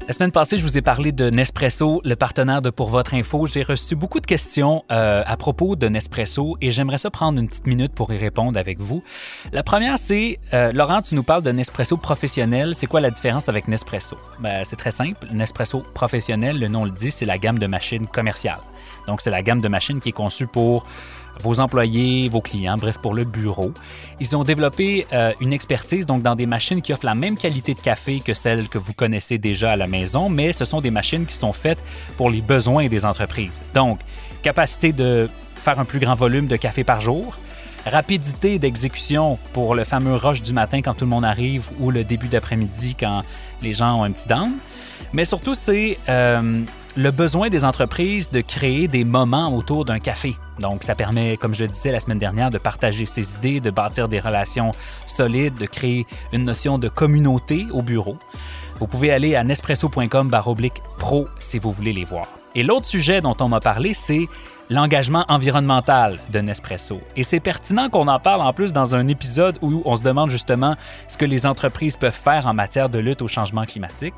La 0.08 0.12
semaine 0.12 0.32
passée, 0.32 0.56
je 0.56 0.64
vous 0.64 0.76
ai 0.76 0.82
parlé 0.82 1.12
de 1.12 1.30
Nespresso, 1.30 2.00
le 2.04 2.16
partenaire 2.16 2.60
de 2.60 2.70
Pour 2.70 2.90
Votre 2.90 3.14
Info. 3.14 3.46
J'ai 3.46 3.62
reçu 3.62 3.94
beaucoup 3.94 4.18
de 4.18 4.26
questions 4.26 4.84
euh, 4.90 5.22
à 5.24 5.36
propos 5.36 5.76
de 5.76 5.86
Nespresso 5.86 6.56
et 6.60 6.72
j'aimerais 6.72 6.98
ça 6.98 7.08
prendre 7.08 7.38
une 7.38 7.46
petite 7.46 7.68
minute 7.68 7.92
pour 7.92 8.12
y 8.12 8.18
répondre 8.18 8.58
avec 8.58 8.80
vous. 8.80 9.04
La 9.52 9.62
première, 9.62 9.98
c'est, 9.98 10.40
euh, 10.54 10.72
Laurent, 10.72 11.02
tu 11.02 11.14
nous 11.14 11.22
parles 11.22 11.44
de 11.44 11.52
Nespresso 11.52 11.96
professionnel. 11.96 12.74
C'est 12.74 12.88
quoi 12.88 13.00
la 13.00 13.10
différence 13.10 13.48
avec 13.48 13.68
Nespresso? 13.68 14.16
Ben, 14.40 14.64
c'est 14.64 14.76
très 14.76 14.90
simple. 14.90 15.28
Nespresso 15.32 15.84
professionnel, 15.94 16.58
le 16.58 16.66
nom 16.66 16.84
le 16.84 16.90
dit, 16.90 17.12
c'est 17.12 17.24
la 17.24 17.38
gamme 17.38 17.60
de 17.60 17.68
machines 17.68 18.08
commerciales. 18.08 18.60
Donc, 19.06 19.20
c'est 19.20 19.30
la 19.30 19.42
gamme 19.42 19.60
de 19.60 19.68
machines 19.68 20.00
qui 20.00 20.08
est 20.08 20.12
conçue 20.12 20.48
pour 20.48 20.84
vos 21.42 21.60
employés, 21.60 22.28
vos 22.28 22.40
clients, 22.40 22.76
bref, 22.76 22.98
pour 22.98 23.14
le 23.14 23.24
bureau. 23.24 23.72
Ils 24.20 24.36
ont 24.36 24.44
développé 24.44 25.06
euh, 25.12 25.32
une 25.40 25.52
expertise 25.52 26.06
donc 26.06 26.22
dans 26.22 26.36
des 26.36 26.46
machines 26.46 26.80
qui 26.80 26.92
offrent 26.92 27.06
la 27.06 27.14
même 27.14 27.36
qualité 27.36 27.74
de 27.74 27.80
café 27.80 28.20
que 28.20 28.32
celles 28.32 28.68
que 28.68 28.78
vous 28.78 28.92
connaissez 28.92 29.38
déjà 29.38 29.72
à 29.72 29.76
la 29.76 29.86
maison, 29.86 30.28
mais 30.28 30.52
ce 30.52 30.64
sont 30.64 30.80
des 30.80 30.90
machines 30.90 31.26
qui 31.26 31.34
sont 31.34 31.52
faites 31.52 31.82
pour 32.16 32.30
les 32.30 32.40
besoins 32.40 32.86
des 32.86 33.04
entreprises. 33.04 33.62
Donc, 33.74 33.98
capacité 34.42 34.92
de 34.92 35.28
faire 35.54 35.78
un 35.78 35.84
plus 35.84 35.98
grand 35.98 36.14
volume 36.14 36.46
de 36.46 36.56
café 36.56 36.84
par 36.84 37.00
jour, 37.00 37.36
rapidité 37.86 38.58
d'exécution 38.58 39.38
pour 39.52 39.74
le 39.74 39.84
fameux 39.84 40.14
rush 40.14 40.42
du 40.42 40.52
matin 40.52 40.82
quand 40.82 40.94
tout 40.94 41.04
le 41.04 41.10
monde 41.10 41.24
arrive 41.24 41.68
ou 41.80 41.90
le 41.90 42.04
début 42.04 42.28
d'après-midi 42.28 42.96
quand 42.98 43.22
les 43.60 43.74
gens 43.74 44.00
ont 44.00 44.04
un 44.04 44.12
petit 44.12 44.28
down. 44.28 44.52
Mais 45.12 45.24
surtout, 45.24 45.54
c'est 45.54 45.98
euh, 46.08 46.62
le 46.96 47.10
besoin 47.10 47.48
des 47.48 47.64
entreprises 47.64 48.30
de 48.30 48.40
créer 48.42 48.86
des 48.86 49.04
moments 49.04 49.54
autour 49.56 49.84
d'un 49.84 49.98
café. 49.98 50.36
Donc, 50.58 50.82
ça 50.82 50.94
permet, 50.94 51.36
comme 51.36 51.54
je 51.54 51.62
le 51.62 51.68
disais 51.68 51.90
la 51.90 52.00
semaine 52.00 52.18
dernière, 52.18 52.50
de 52.50 52.58
partager 52.58 53.06
ses 53.06 53.36
idées, 53.36 53.60
de 53.60 53.70
bâtir 53.70 54.08
des 54.08 54.20
relations 54.20 54.72
solides, 55.06 55.54
de 55.54 55.66
créer 55.66 56.06
une 56.32 56.44
notion 56.44 56.78
de 56.78 56.88
communauté 56.88 57.66
au 57.72 57.82
bureau. 57.82 58.18
Vous 58.78 58.86
pouvez 58.86 59.10
aller 59.10 59.34
à 59.36 59.44
nespresso.com 59.44 60.30
pro 60.98 61.28
si 61.38 61.58
vous 61.58 61.72
voulez 61.72 61.92
les 61.92 62.04
voir. 62.04 62.26
Et 62.54 62.62
l'autre 62.62 62.86
sujet 62.86 63.22
dont 63.22 63.36
on 63.40 63.48
m'a 63.48 63.60
parlé, 63.60 63.94
c'est 63.94 64.28
l'engagement 64.72 65.24
environnemental 65.28 66.18
de 66.32 66.40
Nespresso. 66.40 67.00
Et 67.16 67.22
c'est 67.22 67.40
pertinent 67.40 67.90
qu'on 67.90 68.08
en 68.08 68.18
parle 68.18 68.40
en 68.40 68.52
plus 68.52 68.72
dans 68.72 68.94
un 68.94 69.06
épisode 69.06 69.58
où 69.60 69.82
on 69.84 69.96
se 69.96 70.02
demande 70.02 70.30
justement 70.30 70.76
ce 71.08 71.18
que 71.18 71.24
les 71.24 71.46
entreprises 71.46 71.96
peuvent 71.96 72.12
faire 72.12 72.46
en 72.46 72.54
matière 72.54 72.88
de 72.88 72.98
lutte 72.98 73.22
au 73.22 73.28
changement 73.28 73.64
climatique. 73.64 74.14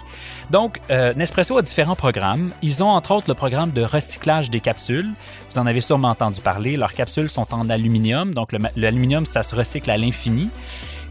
Donc, 0.51 0.81
euh, 0.91 1.13
Nespresso 1.15 1.59
a 1.59 1.63
différents 1.63 1.97
programmes. 1.97 2.53
Ils 2.63 2.85
ont 2.85 2.89
entre 2.89 3.13
autres 3.13 3.29
le 3.29 3.35
programme 3.35 3.73
de 3.73 3.83
recyclage 3.83 4.51
des 4.51 4.61
capsules. 4.61 5.11
Vous 5.51 5.59
en 5.59 5.67
avez 5.67 5.81
sûrement 5.81 6.09
entendu 6.09 6.41
parler. 6.41 6.77
Leurs 6.77 6.93
capsules 6.93 7.29
sont 7.29 7.53
en 7.53 7.69
aluminium, 7.69 8.33
donc 8.33 8.51
l'aluminium, 8.77 9.27
ça 9.27 9.43
se 9.43 9.55
recycle 9.57 9.91
à 9.91 9.97
l'infini. 9.97 10.51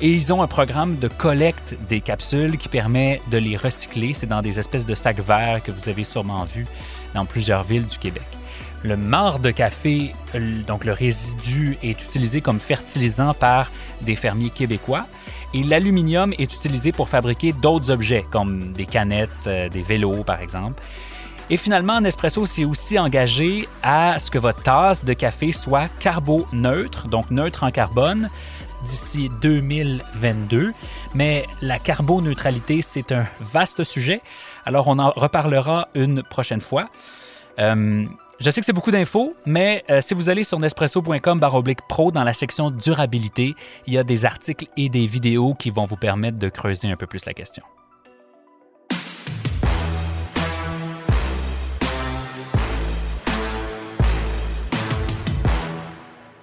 Et 0.01 0.12
ils 0.12 0.33
ont 0.33 0.41
un 0.41 0.47
programme 0.47 0.97
de 1.00 1.07
collecte 1.07 1.75
des 1.88 2.01
capsules 2.01 2.57
qui 2.57 2.69
permet 2.69 3.21
de 3.31 3.38
les 3.38 3.57
recycler. 3.57 4.13
C'est 4.13 4.27
dans 4.27 4.41
des 4.41 4.57
espèces 4.59 4.85
de 4.85 4.95
sacs 4.95 5.19
verts 5.19 5.62
que 5.63 5.71
vous 5.71 5.89
avez 5.89 6.03
sûrement 6.03 6.45
vus 6.45 6.67
dans 7.13 7.25
plusieurs 7.25 7.63
villes 7.63 7.85
du 7.85 7.97
Québec. 7.97 8.23
Le 8.83 8.97
marc 8.97 9.41
de 9.41 9.49
café, 9.51 10.13
donc 10.67 10.83
le 10.83 10.91
résidu, 10.91 11.77
est 11.81 12.03
utilisé 12.03 12.41
comme 12.41 12.59
fertilisant 12.59 13.33
par 13.33 13.71
des 14.01 14.17
fermiers 14.17 14.49
québécois 14.49 15.05
et 15.53 15.63
l'aluminium 15.63 16.33
est 16.33 16.53
utilisé 16.53 16.91
pour 16.91 17.07
fabriquer 17.07 17.53
d'autres 17.53 17.91
objets 17.91 18.25
comme 18.29 18.73
des 18.73 18.85
canettes, 18.85 19.29
euh, 19.47 19.69
des 19.69 19.83
vélos 19.83 20.23
par 20.23 20.41
exemple. 20.41 20.81
Et 21.49 21.57
finalement, 21.57 22.01
Nespresso 22.01 22.45
s'est 22.45 22.65
aussi 22.65 22.97
engagé 22.97 23.67
à 23.83 24.17
ce 24.19 24.31
que 24.31 24.39
votre 24.39 24.63
tasse 24.63 25.05
de 25.05 25.13
café 25.13 25.51
soit 25.51 25.87
carbo-neutre, 25.99 27.07
donc 27.07 27.31
neutre 27.31 27.63
en 27.63 27.71
carbone, 27.71 28.29
d'ici 28.83 29.29
2022. 29.41 30.73
Mais 31.13 31.45
la 31.61 31.79
carboneutralité, 31.79 32.81
c'est 32.81 33.11
un 33.11 33.25
vaste 33.39 33.83
sujet, 33.83 34.21
alors 34.65 34.87
on 34.87 34.99
en 34.99 35.11
reparlera 35.11 35.89
une 35.95 36.23
prochaine 36.23 36.61
fois. 36.61 36.89
Euh, 37.59 38.05
je 38.43 38.50
sais 38.50 38.59
que 38.59 38.65
c'est 38.65 38.73
beaucoup 38.73 38.91
d'infos, 38.91 39.33
mais 39.45 39.85
euh, 39.89 40.01
si 40.01 40.13
vous 40.13 40.29
allez 40.29 40.43
sur 40.43 40.59
nespresso.com 40.59 41.39
pro 41.88 42.12
dans 42.12 42.25
la 42.25 42.33
section 42.33 42.71
durabilité, 42.71 43.55
il 43.88 43.93
y 43.93 43.97
a 43.97 44.03
des 44.03 44.25
articles 44.25 44.67
et 44.75 44.89
des 44.89 45.05
vidéos 45.05 45.53
qui 45.53 45.69
vont 45.69 45.85
vous 45.85 45.95
permettre 45.95 46.38
de 46.38 46.50
creuser 46.50 46.89
un 46.89 46.97
peu 46.97 47.07
plus 47.07 47.25
la 47.25 47.31
question. 47.31 47.63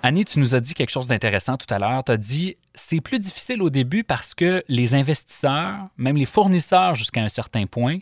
Annie, 0.02 0.25
tu 0.25 0.38
nous 0.38 0.54
as 0.54 0.61
dit 0.61 0.73
quelque 0.73 0.88
chose 0.88 1.09
d'intéressant 1.09 1.59
tout 1.59 1.73
à 1.73 1.78
l'heure. 1.78 2.02
Tu 2.02 2.12
as 2.12 2.16
dit 2.16 2.57
c'est 2.75 3.02
plus 3.02 3.19
difficile 3.19 3.61
au 3.61 3.69
début 3.69 4.04
parce 4.04 4.35
que 4.35 4.64
les 4.69 4.95
investisseurs, 4.95 5.76
même 5.99 6.16
les 6.16 6.25
fournisseurs 6.25 6.95
jusqu'à 6.95 7.21
un 7.21 7.28
certain 7.28 7.66
point, 7.66 7.99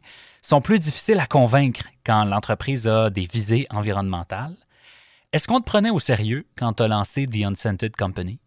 sont 0.48 0.62
plus 0.62 0.78
difficiles 0.78 1.20
à 1.20 1.26
convaincre 1.26 1.82
quand 2.06 2.24
l'entreprise 2.24 2.88
a 2.88 3.10
des 3.10 3.26
visées 3.26 3.66
environnementales. 3.68 4.56
Est-ce 5.34 5.46
qu'on 5.46 5.60
te 5.60 5.66
prenait 5.66 5.90
au 5.90 5.98
sérieux 5.98 6.46
quand 6.56 6.72
tu 6.72 6.82
as 6.84 6.88
lancé 6.88 7.26
The 7.26 7.44
Unscented 7.44 7.94
Company? 7.94 8.38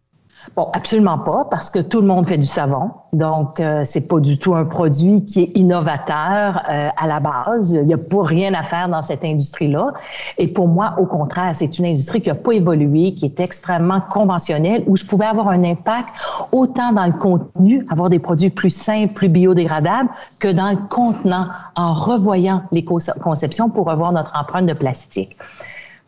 Bon, 0.56 0.68
absolument 0.74 1.18
pas, 1.18 1.46
parce 1.50 1.70
que 1.70 1.78
tout 1.78 2.00
le 2.00 2.06
monde 2.06 2.26
fait 2.26 2.36
du 2.36 2.46
savon. 2.46 2.90
Donc, 3.12 3.60
euh, 3.60 3.82
c'est 3.84 4.08
pas 4.08 4.20
du 4.20 4.38
tout 4.38 4.54
un 4.54 4.64
produit 4.64 5.24
qui 5.24 5.42
est 5.42 5.56
innovateur 5.56 6.62
euh, 6.68 6.88
à 6.96 7.06
la 7.06 7.20
base. 7.20 7.72
Il 7.72 7.86
n'y 7.86 7.94
a 7.94 7.98
pas 7.98 8.22
rien 8.22 8.52
à 8.54 8.62
faire 8.62 8.88
dans 8.88 9.02
cette 9.02 9.24
industrie-là. 9.24 9.92
Et 10.38 10.48
pour 10.48 10.68
moi, 10.68 10.94
au 10.98 11.06
contraire, 11.06 11.54
c'est 11.54 11.78
une 11.78 11.86
industrie 11.86 12.20
qui 12.20 12.28
n'a 12.28 12.34
pas 12.34 12.52
évolué, 12.52 13.14
qui 13.14 13.24
est 13.24 13.40
extrêmement 13.40 14.00
conventionnelle, 14.00 14.82
où 14.86 14.96
je 14.96 15.04
pouvais 15.04 15.26
avoir 15.26 15.48
un 15.48 15.62
impact 15.64 16.10
autant 16.50 16.92
dans 16.92 17.06
le 17.06 17.12
contenu, 17.12 17.86
avoir 17.90 18.08
des 18.08 18.18
produits 18.18 18.50
plus 18.50 18.70
simples, 18.70 19.14
plus 19.14 19.28
biodégradables, 19.28 20.10
que 20.40 20.48
dans 20.48 20.70
le 20.70 20.88
contenant, 20.88 21.46
en 21.76 21.94
revoyant 21.94 22.62
l'éco-conception 22.72 23.70
pour 23.70 23.86
revoir 23.86 24.12
notre 24.12 24.32
empreinte 24.36 24.66
de 24.66 24.74
plastique. 24.74 25.36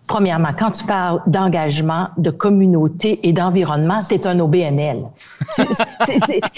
Premièrement, 0.07 0.51
quand 0.59 0.71
tu 0.71 0.85
parles 0.85 1.23
d'engagement, 1.27 2.09
de 2.19 2.31
communauté 2.31 3.27
et 3.27 3.33
d'environnement, 3.33 4.01
c'est 4.01 4.27
un 4.27 4.39
OBNL. 4.39 5.05
Ça 5.51 5.65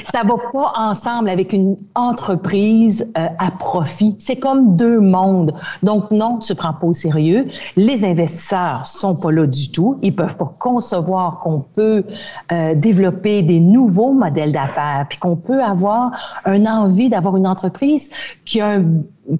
ça 0.04 0.22
va 0.24 0.34
pas 0.52 0.72
ensemble 0.76 1.28
avec 1.28 1.52
une 1.52 1.76
entreprise 1.94 3.12
euh, 3.16 3.26
à 3.38 3.50
profit. 3.50 4.16
C'est 4.18 4.36
comme 4.36 4.74
deux 4.74 4.98
mondes. 4.98 5.54
Donc 5.82 6.10
non, 6.10 6.38
tu 6.38 6.54
prends 6.54 6.72
pas 6.72 6.86
au 6.86 6.92
sérieux. 6.92 7.46
Les 7.76 8.04
investisseurs 8.04 8.86
sont 8.86 9.14
pas 9.14 9.30
là 9.30 9.46
du 9.46 9.70
tout. 9.70 9.96
Ils 10.02 10.14
peuvent 10.14 10.36
pas 10.36 10.52
concevoir 10.58 11.40
qu'on 11.40 11.60
peut 11.60 12.04
euh, 12.50 12.74
développer 12.74 13.42
des 13.42 13.60
nouveaux 13.60 14.12
modèles 14.12 14.52
d'affaires, 14.52 15.06
puis 15.08 15.18
qu'on 15.18 15.36
peut 15.36 15.62
avoir 15.62 16.10
un 16.44 16.66
envie 16.66 17.08
d'avoir 17.08 17.36
une 17.36 17.46
entreprise 17.46 18.10
qui 18.44 18.60
a 18.60 18.70
un 18.70 18.84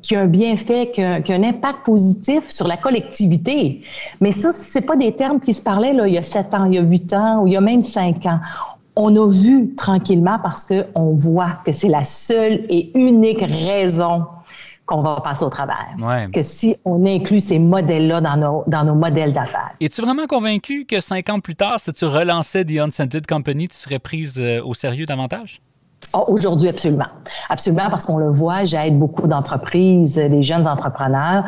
qui 0.02 0.16
a 0.16 0.22
un 0.22 0.26
bienfait, 0.26 0.90
qui 0.92 1.02
a, 1.02 1.20
qui 1.20 1.32
a, 1.32 1.36
un 1.36 1.42
impact 1.42 1.84
positif 1.84 2.48
sur 2.48 2.66
la 2.66 2.76
collectivité. 2.76 3.82
Mais 4.20 4.32
ça, 4.32 4.52
c'est 4.52 4.80
pas 4.80 4.96
des 4.96 5.12
termes 5.12 5.40
qui 5.40 5.54
se 5.54 5.62
parlaient 5.62 5.92
là, 5.92 6.06
il 6.06 6.14
y 6.14 6.18
a 6.18 6.22
sept 6.22 6.54
ans, 6.54 6.64
il 6.64 6.74
y 6.74 6.78
a 6.78 6.82
huit 6.82 7.12
ans 7.12 7.42
ou 7.42 7.46
il 7.46 7.52
y 7.52 7.56
a 7.56 7.60
même 7.60 7.82
cinq 7.82 8.26
ans. 8.26 8.40
On 8.96 9.14
a 9.16 9.30
vu 9.30 9.74
tranquillement 9.76 10.38
parce 10.42 10.64
qu'on 10.64 11.14
voit 11.14 11.58
que 11.64 11.72
c'est 11.72 11.88
la 11.88 12.04
seule 12.04 12.64
et 12.68 12.98
unique 12.98 13.40
raison 13.40 14.24
qu'on 14.86 15.02
va 15.02 15.20
passer 15.20 15.44
au 15.44 15.50
travers. 15.50 15.88
Que 16.32 16.42
si 16.42 16.76
on 16.84 17.04
inclut 17.04 17.40
ces 17.40 17.58
modèles-là 17.58 18.20
dans 18.20 18.36
nos, 18.36 18.64
dans 18.66 18.84
nos 18.84 18.94
modèles 18.94 19.32
d'affaires. 19.32 19.72
Es-tu 19.80 20.00
vraiment 20.00 20.26
convaincu 20.26 20.86
que 20.86 21.00
cinq 21.00 21.28
ans 21.28 21.40
plus 21.40 21.56
tard, 21.56 21.80
si 21.80 21.92
tu 21.92 22.04
relançais 22.06 22.64
The 22.64 22.78
Unscented 22.78 23.26
Company, 23.26 23.68
tu 23.68 23.76
serais 23.76 23.98
prise 23.98 24.38
euh, 24.40 24.62
au 24.64 24.74
sérieux 24.74 25.04
davantage? 25.04 25.60
Oh, 26.14 26.24
aujourd'hui, 26.28 26.68
absolument. 26.68 27.06
Absolument, 27.50 27.90
parce 27.90 28.06
qu'on 28.06 28.18
le 28.18 28.30
voit, 28.30 28.64
j'aide 28.64 28.98
beaucoup 28.98 29.26
d'entreprises, 29.26 30.14
des 30.14 30.42
jeunes 30.42 30.66
entrepreneurs 30.66 31.44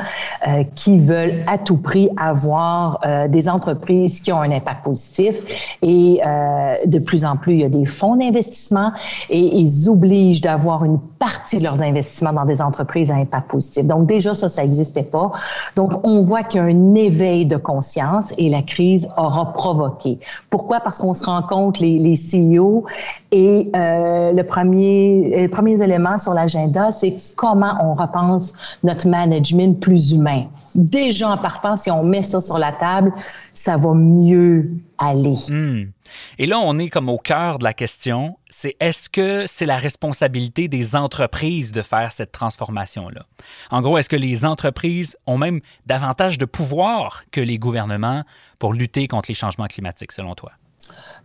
euh, 0.47 0.65
qui 0.75 0.99
veulent 0.99 1.35
à 1.47 1.59
tout 1.59 1.77
prix 1.77 2.11
avoir 2.17 2.99
euh, 3.07 3.29
des 3.29 3.49
entreprises 3.49 4.21
qui 4.21 4.33
ont 4.33 4.41
un 4.41 4.51
impact 4.51 4.85
positif. 4.85 5.37
Et 5.81 6.21
euh, 6.27 6.75
de 6.87 6.99
plus 6.99 7.25
en 7.25 7.37
plus, 7.37 7.55
il 7.55 7.61
y 7.61 7.65
a 7.65 7.69
des 7.69 7.85
fonds 7.85 8.17
d'investissement 8.17 8.93
et 9.31 9.39
ils 9.39 9.89
obligent 9.89 10.41
d'avoir 10.41 10.85
une 10.85 10.99
partie 11.19 11.59
de 11.59 11.63
leurs 11.63 11.81
investissements 11.83 12.33
dans 12.33 12.45
des 12.45 12.61
entreprises 12.61 13.11
à 13.11 13.15
impact 13.15 13.51
positif. 13.51 13.87
Donc 13.87 14.07
déjà, 14.07 14.35
ça, 14.35 14.49
ça 14.49 14.63
n'existait 14.63 15.03
pas. 15.03 15.31
Donc, 15.77 15.93
on 16.05 16.23
voit 16.23 16.43
qu'il 16.43 16.61
y 16.61 16.65
a 16.65 16.67
un 16.67 16.95
éveil 16.95 17.47
de 17.47 17.57
conscience 17.57 18.35
et 18.39 18.51
la 18.51 18.63
crise 18.63 19.09
aura 19.17 19.53
provoqué. 19.53 20.19
Pourquoi? 20.51 20.81
Parce 20.81 20.99
qu'on 20.99 21.15
se 21.15 21.25
rend 21.25 21.43
compte, 21.43 21.79
les, 21.79 21.99
les 21.99 22.15
CEO 22.15 22.85
et 23.31 23.71
euh, 23.77 24.33
le 24.33 24.43
premier, 24.43 25.29
les 25.29 25.49
premiers 25.49 25.83
éléments 25.83 26.17
sur 26.17 26.33
l'agenda, 26.33 26.91
c'est 26.93 27.15
comment 27.37 27.77
on 27.83 27.95
repense 27.95 28.55
notre 28.83 29.07
management 29.07 29.79
plus 29.81 30.13
humain. 30.13 30.47
Déjà 30.75 31.29
en 31.31 31.37
partant, 31.37 31.77
si 31.77 31.91
on 31.91 32.03
met 32.05 32.23
ça 32.23 32.41
sur 32.41 32.59
la 32.59 32.73
table, 32.73 33.13
ça 33.53 33.77
va 33.77 33.93
mieux 33.93 34.71
aller. 34.97 35.37
Hmm. 35.51 35.91
Et 36.39 36.47
là, 36.47 36.59
on 36.59 36.77
est 36.77 36.89
comme 36.89 37.11
au 37.11 37.19
cœur 37.19 37.59
de 37.59 37.65
la 37.65 37.75
question, 37.75 38.39
c'est 38.49 38.77
est-ce 38.81 39.11
que 39.11 39.45
c'est 39.47 39.67
la 39.67 39.77
responsabilité 39.77 40.69
des 40.69 40.97
entreprises 40.97 41.71
de 41.71 41.83
faire 41.83 42.13
cette 42.13 42.33
transformation-là? 42.33 43.27
En 43.71 43.83
gros, 43.83 43.99
est-ce 43.99 44.09
que 44.09 44.17
les 44.17 44.47
entreprises 44.47 45.19
ont 45.27 45.37
même 45.37 45.61
davantage 45.85 46.39
de 46.39 46.47
pouvoir 46.47 47.25
que 47.31 47.43
les 47.43 47.59
gouvernements 47.59 48.23
pour 48.59 48.73
lutter 48.73 49.07
contre 49.07 49.29
les 49.29 49.35
changements 49.35 49.67
climatiques, 49.67 50.13
selon 50.13 50.35
toi? 50.35 50.53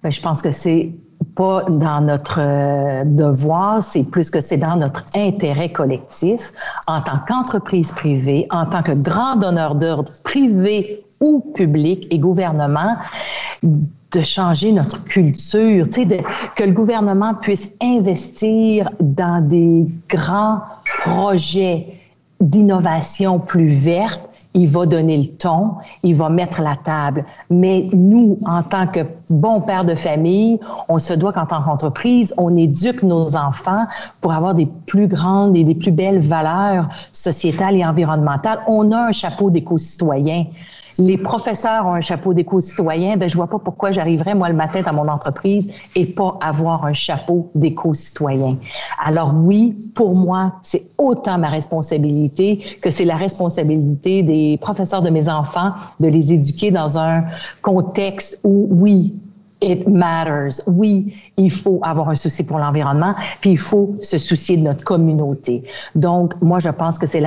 Bien, 0.02 0.10
je 0.10 0.22
pense 0.22 0.42
que 0.42 0.52
c'est 0.52 0.92
pas 1.36 1.63
dans 1.66 2.02
notre 2.02 2.40
euh, 2.40 3.04
devoir, 3.06 3.82
c'est 3.82 4.04
plus 4.04 4.30
que 4.30 4.42
c'est 4.42 4.58
dans 4.58 4.75
notre 4.75 5.06
intérêt 5.16 5.72
collectif 5.72 6.52
en 6.88 7.02
tant 7.02 7.20
qu'entreprise 7.28 7.92
privée, 7.92 8.48
en 8.52 8.66
tant 8.66 8.84
que 8.84 8.92
grand 8.92 9.36
donneur 9.36 9.75
d'ordre 9.75 10.12
privé 10.24 11.04
ou 11.20 11.40
public 11.56 12.08
et 12.12 12.20
gouvernement 12.20 12.98
de 13.63 14.22
changer 14.22 14.72
notre 14.72 15.04
culture, 15.06 15.90
tu 15.90 16.08
sais, 16.08 16.24
que 16.56 16.63
le 16.63 16.72
gouvernement 16.72 17.34
puisse 17.34 17.72
investir 17.82 18.90
dans 19.00 19.46
des 19.46 19.88
grands 20.08 20.62
projets 20.86 21.88
d'innovation 22.40 23.40
plus 23.40 23.68
verte 23.68 24.33
il 24.54 24.68
va 24.70 24.86
donner 24.86 25.18
le 25.18 25.28
ton, 25.38 25.76
il 26.04 26.16
va 26.16 26.30
mettre 26.30 26.62
la 26.62 26.76
table. 26.76 27.26
Mais 27.50 27.86
nous, 27.94 28.38
en 28.46 28.64
tant 28.64 28.88
que 28.88 29.02
bons 29.30 29.62
pères 29.62 29.86
de 29.86 29.96
famille, 29.96 30.60
on 30.90 31.00
se 31.00 31.14
doit 31.14 31.34
qu'en 31.34 31.46
tant 31.46 31.62
qu'entreprise, 31.62 32.34
on 32.38 32.56
éduque 32.56 33.04
nos 33.04 33.36
enfants 33.36 33.86
pour 34.22 34.34
avoir 34.34 34.56
des 34.56 34.68
plus 34.86 35.08
grandes 35.08 35.58
et 35.58 35.64
des 35.64 35.76
plus 35.76 35.92
belles 35.92 36.20
valeurs 36.20 36.88
sociétales 37.12 37.76
et 37.76 37.86
environnementales. 37.86 38.60
On 38.68 38.92
a 38.92 39.08
un 39.08 39.12
chapeau 39.12 39.50
d'éco-citoyen 39.50 40.46
les 40.98 41.18
professeurs 41.18 41.86
ont 41.88 41.94
un 41.94 42.02
chapeau 42.02 42.34
d'éco-citoyen, 42.34 43.18
ben 43.18 43.30
je 43.30 43.36
vois 43.36 43.48
pas 43.48 43.60
pourquoi 43.60 43.92
j'arriverais 43.92 44.36
moi 44.36 44.50
le 44.50 44.56
matin 44.56 44.82
dans 44.82 44.94
mon 44.94 45.08
entreprise 45.08 45.72
et 45.96 46.06
pas 46.06 46.38
avoir 46.42 46.86
un 46.86 46.94
chapeau 46.94 47.52
d'éco-citoyen. 47.56 48.58
Alors 49.04 49.34
oui, 49.36 49.92
pour 49.96 50.16
moi, 50.16 50.54
c'est 50.62 50.84
autant 50.98 51.38
ma 51.38 51.50
responsabilité 51.50 52.64
que 52.82 52.90
c'est 52.90 53.06
la 53.06 53.16
responsabilité 53.16 54.24
des 54.24 54.58
professeurs 54.62 55.02
de 55.02 55.10
mes 55.10 55.30
enfants 55.30 55.72
de 56.00 56.08
les 56.08 56.34
éduquer 56.34 56.72
dans 56.72 56.98
un 56.98 57.24
contexte 57.62 58.40
où 58.44 58.68
oui, 58.72 59.14
it 59.63 59.88
matters. 59.88 60.62
Oui, 60.67 61.15
il 61.38 61.51
faut 61.51 61.79
avoir 61.84 62.10
un 62.10 62.15
souci 62.15 62.43
pour 62.43 62.58
l'environnement, 62.60 63.13
puis 63.41 63.51
il 63.51 63.58
faut 63.58 63.96
se 64.00 64.17
soucier 64.17 64.58
de 64.58 64.63
notre 64.63 64.84
communauté. 64.84 65.63
Donc, 65.96 66.39
moi, 66.41 66.60
je 66.60 66.70
pense 66.70 67.00
que 67.00 67.08
ça 67.08 67.20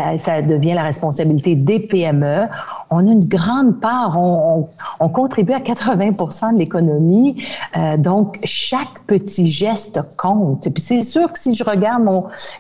devient 0.43 0.75
la 0.75 0.83
responsabilité 0.83 1.55
des 1.55 1.81
PME. 1.81 2.47
On 2.91 3.07
a 3.07 3.11
une 3.11 3.27
grande 3.27 3.81
part, 3.81 4.19
on, 4.19 4.69
on, 5.01 5.09
contribue 5.09 5.53
à 5.53 5.61
80% 5.61 6.55
de 6.55 6.59
l'économie. 6.59 7.43
Euh, 7.77 7.97
donc, 7.97 8.39
chaque 8.45 9.01
petit 9.07 9.51
geste 9.51 10.01
compte. 10.17 10.69
Puis, 10.73 10.83
c'est 10.83 11.03
sûr 11.03 11.33
que 11.33 11.39
si 11.39 11.55
je 11.55 11.65
regarde 11.65 12.05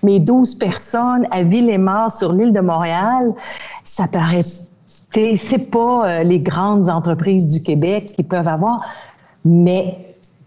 mes 0.02 0.20
12 0.20 0.56
personnes 0.56 1.26
à 1.30 1.42
Ville-et-Mort 1.42 2.10
sur 2.10 2.32
l'île 2.32 2.52
de 2.52 2.60
Montréal, 2.60 3.34
ça 3.84 4.08
paraît 4.08 4.42
c'est 5.36 5.70
pas 5.70 6.06
euh, 6.06 6.22
les 6.22 6.40
grandes 6.40 6.88
entreprises 6.88 7.48
du 7.48 7.62
Québec 7.62 8.12
qui 8.14 8.22
peuvent 8.22 8.48
avoir 8.48 8.84
mais 9.46 9.96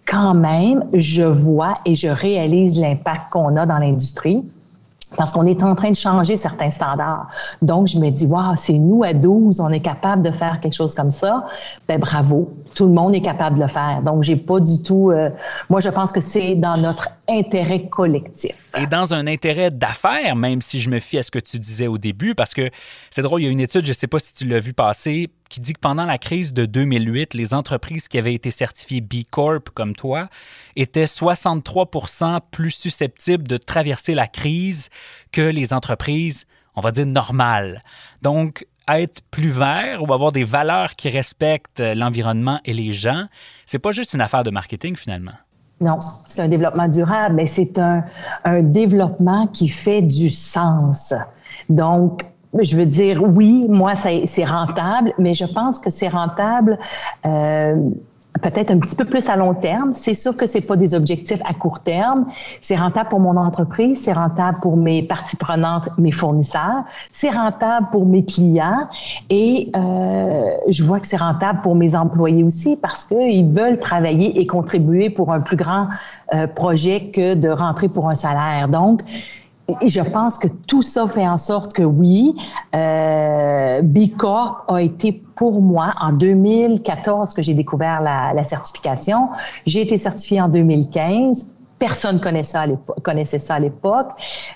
quand 0.06 0.34
même, 0.34 0.84
je 0.94 1.24
vois 1.24 1.80
et 1.86 1.96
je 1.96 2.10
réalise 2.10 2.80
l'impact 2.80 3.32
qu'on 3.32 3.56
a 3.56 3.66
dans 3.66 3.78
l'industrie 3.78 4.44
parce 5.16 5.32
qu'on 5.32 5.46
est 5.46 5.64
en 5.64 5.74
train 5.74 5.92
de 5.92 5.96
changer 5.96 6.36
certains 6.36 6.70
standards. 6.70 7.28
Donc, 7.62 7.88
je 7.88 7.98
me 7.98 8.10
dis, 8.10 8.26
waouh, 8.26 8.56
c'est 8.56 8.74
nous 8.74 9.04
à 9.04 9.14
12, 9.14 9.60
on 9.60 9.70
est 9.70 9.80
capable 9.80 10.22
de 10.22 10.32
faire 10.32 10.60
quelque 10.60 10.76
chose 10.76 10.94
comme 10.94 11.10
ça. 11.10 11.46
Ben 11.88 12.00
bravo, 12.00 12.54
tout 12.76 12.86
le 12.86 12.94
monde 12.94 13.16
est 13.16 13.22
capable 13.22 13.56
de 13.56 13.64
le 13.64 13.68
faire. 13.68 14.02
Donc, 14.04 14.22
j'ai 14.22 14.36
pas 14.36 14.60
du 14.60 14.84
tout. 14.84 15.12
Euh, 15.12 15.30
moi, 15.70 15.80
je 15.80 15.90
pense 15.90 16.12
que 16.12 16.20
c'est 16.20 16.56
dans 16.56 16.78
notre 16.78 17.10
intérêt 17.28 17.86
collectif. 17.86 18.56
Et 18.78 18.86
dans 18.86 19.14
un 19.14 19.26
intérêt 19.26 19.72
d'affaires, 19.72 20.36
même 20.36 20.62
si 20.62 20.80
je 20.80 20.90
me 20.90 21.00
fie 21.00 21.18
à 21.18 21.24
ce 21.24 21.32
que 21.32 21.40
tu 21.40 21.58
disais 21.58 21.88
au 21.88 21.98
début, 21.98 22.36
parce 22.36 22.54
que 22.54 22.70
c'est 23.10 23.22
drôle, 23.22 23.42
il 23.42 23.46
y 23.46 23.48
a 23.48 23.52
une 23.52 23.62
étude, 23.62 23.86
je 23.86 23.94
sais 23.94 24.08
pas 24.08 24.20
si 24.20 24.34
tu 24.34 24.46
l'as 24.46 24.60
vu 24.60 24.74
passer, 24.74 25.30
qui 25.50 25.60
dit 25.60 25.74
que 25.74 25.80
pendant 25.80 26.06
la 26.06 26.18
crise 26.18 26.54
de 26.54 26.66
2008, 26.66 27.34
les 27.34 27.54
entreprises 27.54 28.08
qui 28.08 28.18
avaient 28.18 28.34
été 28.34 28.52
certifiées 28.52 29.02
B 29.02 29.24
Corp 29.30 29.70
comme 29.74 29.96
toi 29.96 30.30
étaient 30.76 31.08
63 31.08 31.90
plus 32.52 32.72
susceptibles 32.72 33.48
de 33.48 33.58
traverser 33.58 34.14
la 34.14 34.28
crise 34.28 34.90
que 35.32 35.42
les 35.42 35.74
entreprises, 35.74 36.46
on 36.76 36.82
va 36.82 36.92
dire, 36.92 37.06
normales. 37.06 37.82
Donc, 38.22 38.66
être 38.88 39.22
plus 39.30 39.50
vert 39.50 40.02
ou 40.04 40.14
avoir 40.14 40.32
des 40.32 40.44
valeurs 40.44 40.96
qui 40.96 41.10
respectent 41.10 41.80
l'environnement 41.80 42.60
et 42.66 42.74
les 42.74 42.94
gens, 42.94 43.26
c'est 43.66 43.80
pas 43.80 43.92
juste 43.92 44.14
une 44.14 44.22
affaire 44.22 44.44
de 44.44 44.52
marketing 44.52 44.96
finalement. 44.96 45.34
Non, 45.82 45.98
c'est 46.26 46.42
un 46.42 46.50
développement 46.50 46.90
durable, 46.90 47.36
mais 47.36 47.46
c'est 47.46 47.80
un, 47.80 48.04
un 48.44 48.62
développement 48.62 49.48
qui 49.48 49.70
fait 49.70 50.02
du 50.02 50.30
sens. 50.30 51.14
Donc, 51.70 52.26
je 52.58 52.76
veux 52.76 52.86
dire, 52.86 53.22
oui, 53.24 53.66
moi, 53.70 53.94
c'est 53.96 54.46
rentable, 54.46 55.14
mais 55.18 55.34
je 55.34 55.46
pense 55.46 55.80
que 55.80 55.90
c'est 55.90 56.08
rentable. 56.08 56.78
Euh, 57.26 57.76
peut-être 58.42 58.72
un 58.72 58.80
petit 58.80 58.96
peu 58.96 59.06
plus 59.06 59.28
à 59.30 59.36
long 59.36 59.54
terme. 59.54 59.94
C'est 59.94 60.14
sûr 60.14 60.36
que 60.36 60.46
c'est 60.46 60.62
pas 60.62 60.76
des 60.76 60.96
objectifs 60.96 61.42
à 61.46 61.54
court 61.54 61.82
terme. 61.82 62.26
C'est 62.62 62.76
rentable 62.76 63.10
pour 63.10 63.20
mon 63.20 63.36
entreprise, 63.38 64.02
c'est 64.04 64.14
rentable 64.14 64.58
pour 64.62 64.78
mes 64.78 65.04
parties 65.04 65.36
prenantes, 65.36 65.90
mes 65.98 66.12
fournisseurs, 66.12 66.84
c'est 67.12 67.30
rentable 67.30 67.88
pour 67.92 68.06
mes 68.06 68.24
clients 68.24 68.88
et 69.30 69.72
euh, 69.76 70.52
je 70.70 70.84
vois 70.84 71.00
que 71.00 71.08
c'est 71.08 71.18
rentable 71.18 71.62
pour 71.62 71.76
mes 71.76 71.96
employés 71.96 72.44
aussi 72.44 72.78
parce 72.78 73.04
qu'ils 73.04 73.50
veulent 73.52 73.80
travailler 73.80 74.40
et 74.40 74.46
contribuer 74.46 75.10
pour 75.10 75.34
un 75.34 75.42
plus 75.42 75.58
grand 75.58 75.88
euh, 76.34 76.48
projet 76.48 77.12
que 77.14 77.34
de 77.34 77.50
rentrer 77.50 77.90
pour 77.90 78.10
un 78.10 78.16
salaire. 78.16 78.68
Donc, 78.70 79.02
et 79.82 79.90
je 79.90 80.02
pense 80.02 80.38
que 80.38 80.48
tout 80.68 80.82
ça 80.82 81.08
fait 81.08 81.28
en 81.28 81.38
sorte 81.38 81.74
que 81.74 81.84
oui, 81.84 82.36
euh, 82.76 83.82
B 83.82 84.16
Corp 84.18 84.66
a 84.68 84.82
été 84.82 85.12
pour 85.36 85.62
moi 85.62 85.94
en 86.00 86.14
2014 86.14 87.34
que 87.34 87.42
j'ai 87.42 87.54
découvert 87.54 88.02
la, 88.02 88.34
la 88.34 88.44
certification. 88.44 89.30
J'ai 89.66 89.82
été 89.82 89.98
certifiée 89.98 90.42
en 90.42 90.50
2015 90.50 91.56
personne 91.80 92.20
connaissait 92.20 93.40
ça 93.40 93.54
à 93.54 93.60
l'époque, 93.60 94.10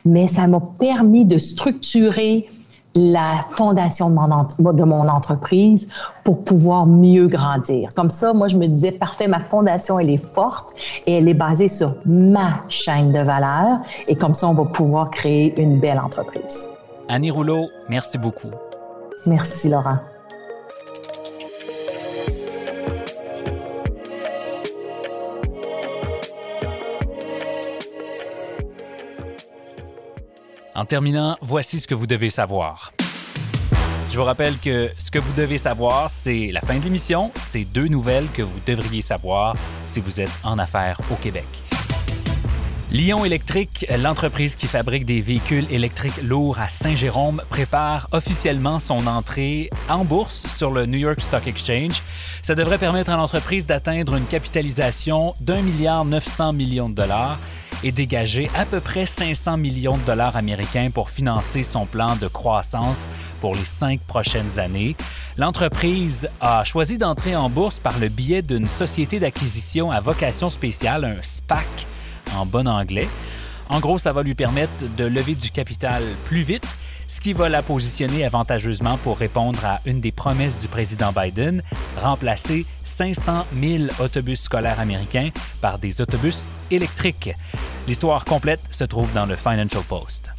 mais 0.05 0.27
ça 0.27 0.45
m'a 0.45 0.59
permis 0.77 1.25
de 1.25 1.37
structurer 1.37 2.49
la 2.95 3.45
fondation 3.51 4.09
de 4.09 4.15
mon, 4.15 4.73
de 4.73 4.83
mon 4.83 5.07
entreprise 5.07 5.89
pour 6.23 6.43
pouvoir 6.43 6.85
mieux 6.85 7.27
grandir. 7.27 7.89
Comme 7.95 8.09
ça, 8.09 8.33
moi, 8.33 8.47
je 8.47 8.57
me 8.57 8.67
disais, 8.67 8.91
parfait, 8.91 9.27
ma 9.27 9.39
fondation, 9.39 9.99
elle 9.99 10.09
est 10.09 10.23
forte 10.23 10.73
et 11.05 11.17
elle 11.17 11.27
est 11.27 11.33
basée 11.33 11.67
sur 11.67 11.95
ma 12.05 12.51
chaîne 12.69 13.11
de 13.11 13.23
valeur. 13.23 13.79
Et 14.07 14.15
comme 14.15 14.33
ça, 14.33 14.47
on 14.47 14.53
va 14.53 14.65
pouvoir 14.65 15.09
créer 15.09 15.59
une 15.59 15.79
belle 15.79 15.99
entreprise. 15.99 16.67
Annie 17.09 17.31
Rouleau, 17.31 17.67
merci 17.89 18.17
beaucoup. 18.17 18.51
Merci, 19.25 19.69
Laurent. 19.69 19.97
En 30.75 30.85
terminant, 30.85 31.37
voici 31.39 31.79
ce 31.79 31.85
que 31.85 31.93
vous 31.93 32.07
devez 32.07 32.31
savoir. 32.31 32.93
Je 34.09 34.17
vous 34.17 34.23
rappelle 34.23 34.57
que 34.57 34.89
ce 34.97 35.11
que 35.11 35.19
vous 35.19 35.31
devez 35.33 35.59
savoir, 35.59 36.09
c'est 36.09 36.45
la 36.45 36.61
fin 36.61 36.79
de 36.79 36.83
l'émission. 36.83 37.31
C'est 37.35 37.63
deux 37.63 37.87
nouvelles 37.87 38.27
que 38.33 38.41
vous 38.41 38.59
devriez 38.65 39.03
savoir 39.03 39.55
si 39.85 39.99
vous 39.99 40.19
êtes 40.19 40.31
en 40.43 40.57
affaires 40.57 40.99
au 41.11 41.15
Québec. 41.15 41.45
Lyon 42.91 43.23
Électrique, 43.23 43.85
l'entreprise 43.99 44.55
qui 44.55 44.65
fabrique 44.65 45.05
des 45.05 45.21
véhicules 45.21 45.65
électriques 45.71 46.21
lourds 46.23 46.59
à 46.59 46.69
Saint-Jérôme, 46.69 47.43
prépare 47.49 48.07
officiellement 48.11 48.79
son 48.79 49.05
entrée 49.05 49.69
en 49.89 50.05
bourse 50.05 50.45
sur 50.55 50.71
le 50.71 50.85
New 50.85 50.99
York 50.99 51.21
Stock 51.21 51.45
Exchange. 51.45 52.01
Ça 52.41 52.55
devrait 52.55 52.77
permettre 52.79 53.11
à 53.11 53.17
l'entreprise 53.17 53.67
d'atteindre 53.67 54.15
une 54.15 54.25
capitalisation 54.25 55.33
d'un 55.41 55.61
milliard 55.61 56.03
900 56.03 56.53
millions 56.53 56.89
de 56.89 56.95
dollars 56.95 57.39
et 57.83 57.91
dégager 57.91 58.49
à 58.55 58.65
peu 58.65 58.79
près 58.79 59.05
500 59.05 59.57
millions 59.57 59.97
de 59.97 60.03
dollars 60.03 60.35
américains 60.35 60.89
pour 60.91 61.09
financer 61.09 61.63
son 61.63 61.85
plan 61.85 62.15
de 62.15 62.27
croissance 62.27 63.07
pour 63.41 63.55
les 63.55 63.65
cinq 63.65 63.99
prochaines 64.01 64.59
années. 64.59 64.95
L'entreprise 65.37 66.29
a 66.39 66.63
choisi 66.63 66.97
d'entrer 66.97 67.35
en 67.35 67.49
bourse 67.49 67.79
par 67.79 67.99
le 67.99 68.07
biais 68.07 68.41
d'une 68.41 68.67
société 68.67 69.19
d'acquisition 69.19 69.89
à 69.89 69.99
vocation 69.99 70.49
spéciale, 70.49 71.05
un 71.05 71.21
SPAC 71.21 71.65
en 72.35 72.45
bon 72.45 72.67
anglais. 72.67 73.07
En 73.69 73.79
gros, 73.79 73.97
ça 73.97 74.13
va 74.13 74.23
lui 74.23 74.35
permettre 74.35 74.71
de 74.97 75.05
lever 75.05 75.33
du 75.35 75.49
capital 75.49 76.03
plus 76.25 76.43
vite, 76.43 76.67
ce 77.13 77.21
qui 77.21 77.33
va 77.33 77.47
la 77.47 77.61
positionner 77.61 78.25
avantageusement 78.25 78.97
pour 78.97 79.19
répondre 79.19 79.63
à 79.63 79.81
une 79.85 80.01
des 80.01 80.11
promesses 80.11 80.57
du 80.57 80.67
président 80.67 81.11
Biden, 81.11 81.61
remplacer 81.97 82.65
500 82.83 83.45
000 83.61 83.83
autobus 83.99 84.41
scolaires 84.41 84.79
américains 84.79 85.29
par 85.61 85.77
des 85.77 86.01
autobus 86.01 86.47
électriques. 86.71 87.31
L'histoire 87.87 88.25
complète 88.25 88.67
se 88.71 88.83
trouve 88.83 89.13
dans 89.13 89.27
le 89.27 89.35
Financial 89.35 89.83
Post. 89.83 90.33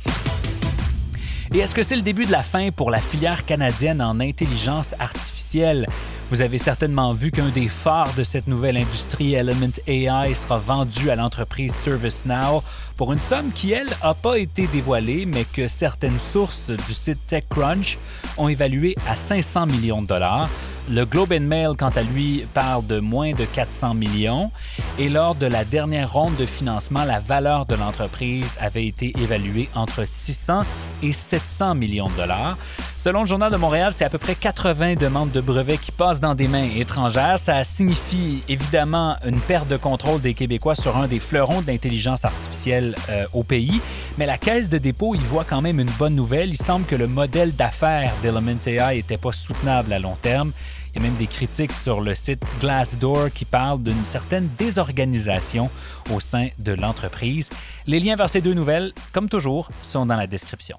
Et 1.54 1.58
est-ce 1.58 1.76
que 1.76 1.84
c'est 1.84 1.94
le 1.94 2.02
début 2.02 2.26
de 2.26 2.32
la 2.32 2.42
fin 2.42 2.72
pour 2.72 2.90
la 2.90 2.98
filière 2.98 3.46
canadienne 3.46 4.02
en 4.02 4.18
intelligence 4.18 4.96
artificielle? 4.98 5.86
Vous 6.30 6.40
avez 6.40 6.58
certainement 6.58 7.12
vu 7.12 7.30
qu'un 7.30 7.50
des 7.50 7.68
phares 7.68 8.12
de 8.14 8.24
cette 8.24 8.48
nouvelle 8.48 8.78
industrie, 8.78 9.34
Element 9.34 9.68
AI, 9.86 10.34
sera 10.34 10.58
vendu 10.58 11.10
à 11.10 11.14
l'entreprise 11.14 11.74
ServiceNow 11.74 12.60
pour 12.96 13.12
une 13.12 13.18
somme 13.18 13.52
qui, 13.52 13.72
elle, 13.72 13.90
n'a 14.02 14.14
pas 14.14 14.38
été 14.38 14.66
dévoilée, 14.66 15.26
mais 15.26 15.44
que 15.44 15.68
certaines 15.68 16.18
sources 16.18 16.70
du 16.70 16.94
site 16.94 17.20
TechCrunch 17.28 17.98
ont 18.38 18.48
évalué 18.48 18.96
à 19.06 19.16
500 19.16 19.66
millions 19.66 20.02
de 20.02 20.06
dollars. 20.06 20.48
Le 20.90 21.06
Globe 21.06 21.32
and 21.32 21.40
Mail, 21.40 21.68
quant 21.78 21.88
à 21.88 22.02
lui, 22.02 22.46
parle 22.52 22.86
de 22.86 23.00
moins 23.00 23.32
de 23.32 23.46
400 23.46 23.94
millions. 23.94 24.50
Et 24.98 25.08
lors 25.08 25.34
de 25.34 25.46
la 25.46 25.64
dernière 25.64 26.12
ronde 26.12 26.36
de 26.36 26.44
financement, 26.44 27.04
la 27.04 27.20
valeur 27.20 27.64
de 27.64 27.74
l'entreprise 27.74 28.54
avait 28.60 28.86
été 28.86 29.14
évaluée 29.18 29.70
entre 29.74 30.06
600 30.06 30.62
et 31.02 31.12
700 31.12 31.74
millions 31.74 32.08
de 32.08 32.16
dollars. 32.16 32.58
Selon 32.96 33.22
le 33.22 33.26
Journal 33.26 33.50
de 33.50 33.56
Montréal, 33.56 33.92
c'est 33.94 34.04
à 34.04 34.10
peu 34.10 34.18
près 34.18 34.34
80 34.34 34.94
demandes 34.94 35.30
de 35.30 35.40
brevets 35.40 35.78
qui 35.78 35.90
passent 35.90 36.20
dans 36.20 36.34
des 36.34 36.48
mains 36.48 36.68
étrangères. 36.76 37.38
Ça 37.38 37.64
signifie 37.64 38.42
évidemment 38.48 39.14
une 39.26 39.40
perte 39.40 39.68
de 39.68 39.76
contrôle 39.76 40.20
des 40.20 40.34
Québécois 40.34 40.74
sur 40.74 40.96
un 40.96 41.06
des 41.06 41.18
fleurons 41.18 41.60
d'intelligence 41.60 42.24
artificielle 42.24 42.94
euh, 43.10 43.26
au 43.32 43.42
pays. 43.42 43.80
Mais 44.16 44.26
la 44.26 44.38
Caisse 44.38 44.68
de 44.68 44.78
dépôt 44.78 45.14
y 45.14 45.18
voit 45.18 45.44
quand 45.44 45.60
même 45.60 45.80
une 45.80 45.90
bonne 45.98 46.14
nouvelle. 46.14 46.50
Il 46.50 46.56
semble 46.56 46.86
que 46.86 46.96
le 46.96 47.06
modèle 47.06 47.54
d'affaires 47.54 48.12
d'Element 48.22 48.56
AI 48.66 48.96
n'était 48.96 49.16
pas 49.16 49.32
soutenable 49.32 49.92
à 49.92 49.98
long 49.98 50.16
terme. 50.22 50.52
Il 50.94 51.02
y 51.02 51.06
a 51.06 51.08
même 51.08 51.18
des 51.18 51.26
critiques 51.26 51.72
sur 51.72 52.00
le 52.00 52.14
site 52.14 52.44
Glassdoor 52.60 53.30
qui 53.30 53.44
parlent 53.44 53.82
d'une 53.82 54.04
certaine 54.04 54.48
désorganisation 54.56 55.68
au 56.14 56.20
sein 56.20 56.48
de 56.60 56.72
l'entreprise. 56.72 57.50
Les 57.86 57.98
liens 57.98 58.14
vers 58.14 58.30
ces 58.30 58.40
deux 58.40 58.54
nouvelles, 58.54 58.92
comme 59.12 59.28
toujours, 59.28 59.70
sont 59.82 60.06
dans 60.06 60.16
la 60.16 60.28
description. 60.28 60.76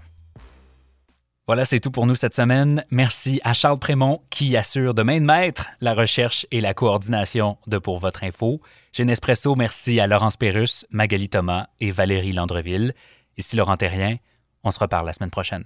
Voilà, 1.47 1.65
c'est 1.65 1.79
tout 1.81 1.91
pour 1.91 2.07
nous 2.07 2.15
cette 2.15 2.33
semaine. 2.33 2.85
Merci 2.89 3.41
à 3.43 3.53
Charles 3.53 3.77
Prémont 3.77 4.21
qui 4.29 4.55
assure 4.55 4.93
de 4.93 5.03
main 5.03 5.19
de 5.19 5.25
maître 5.25 5.67
la 5.81 5.93
recherche 5.93 6.47
et 6.49 6.61
la 6.61 6.73
coordination 6.73 7.57
de 7.67 7.77
Pour 7.77 7.99
Votre 7.99 8.23
Info. 8.23 8.61
Chez 8.93 9.03
Nespresso, 9.03 9.53
merci 9.55 9.99
à 9.99 10.07
Laurence 10.07 10.37
Pérus, 10.37 10.85
Magali 10.91 11.27
Thomas 11.27 11.67
et 11.81 11.91
Valérie 11.91 12.31
Landreville. 12.31 12.93
Ici 13.37 13.57
Laurent 13.57 13.77
Terrien, 13.77 14.15
on 14.63 14.71
se 14.71 14.79
reparle 14.79 15.05
la 15.05 15.13
semaine 15.13 15.29
prochaine. 15.29 15.65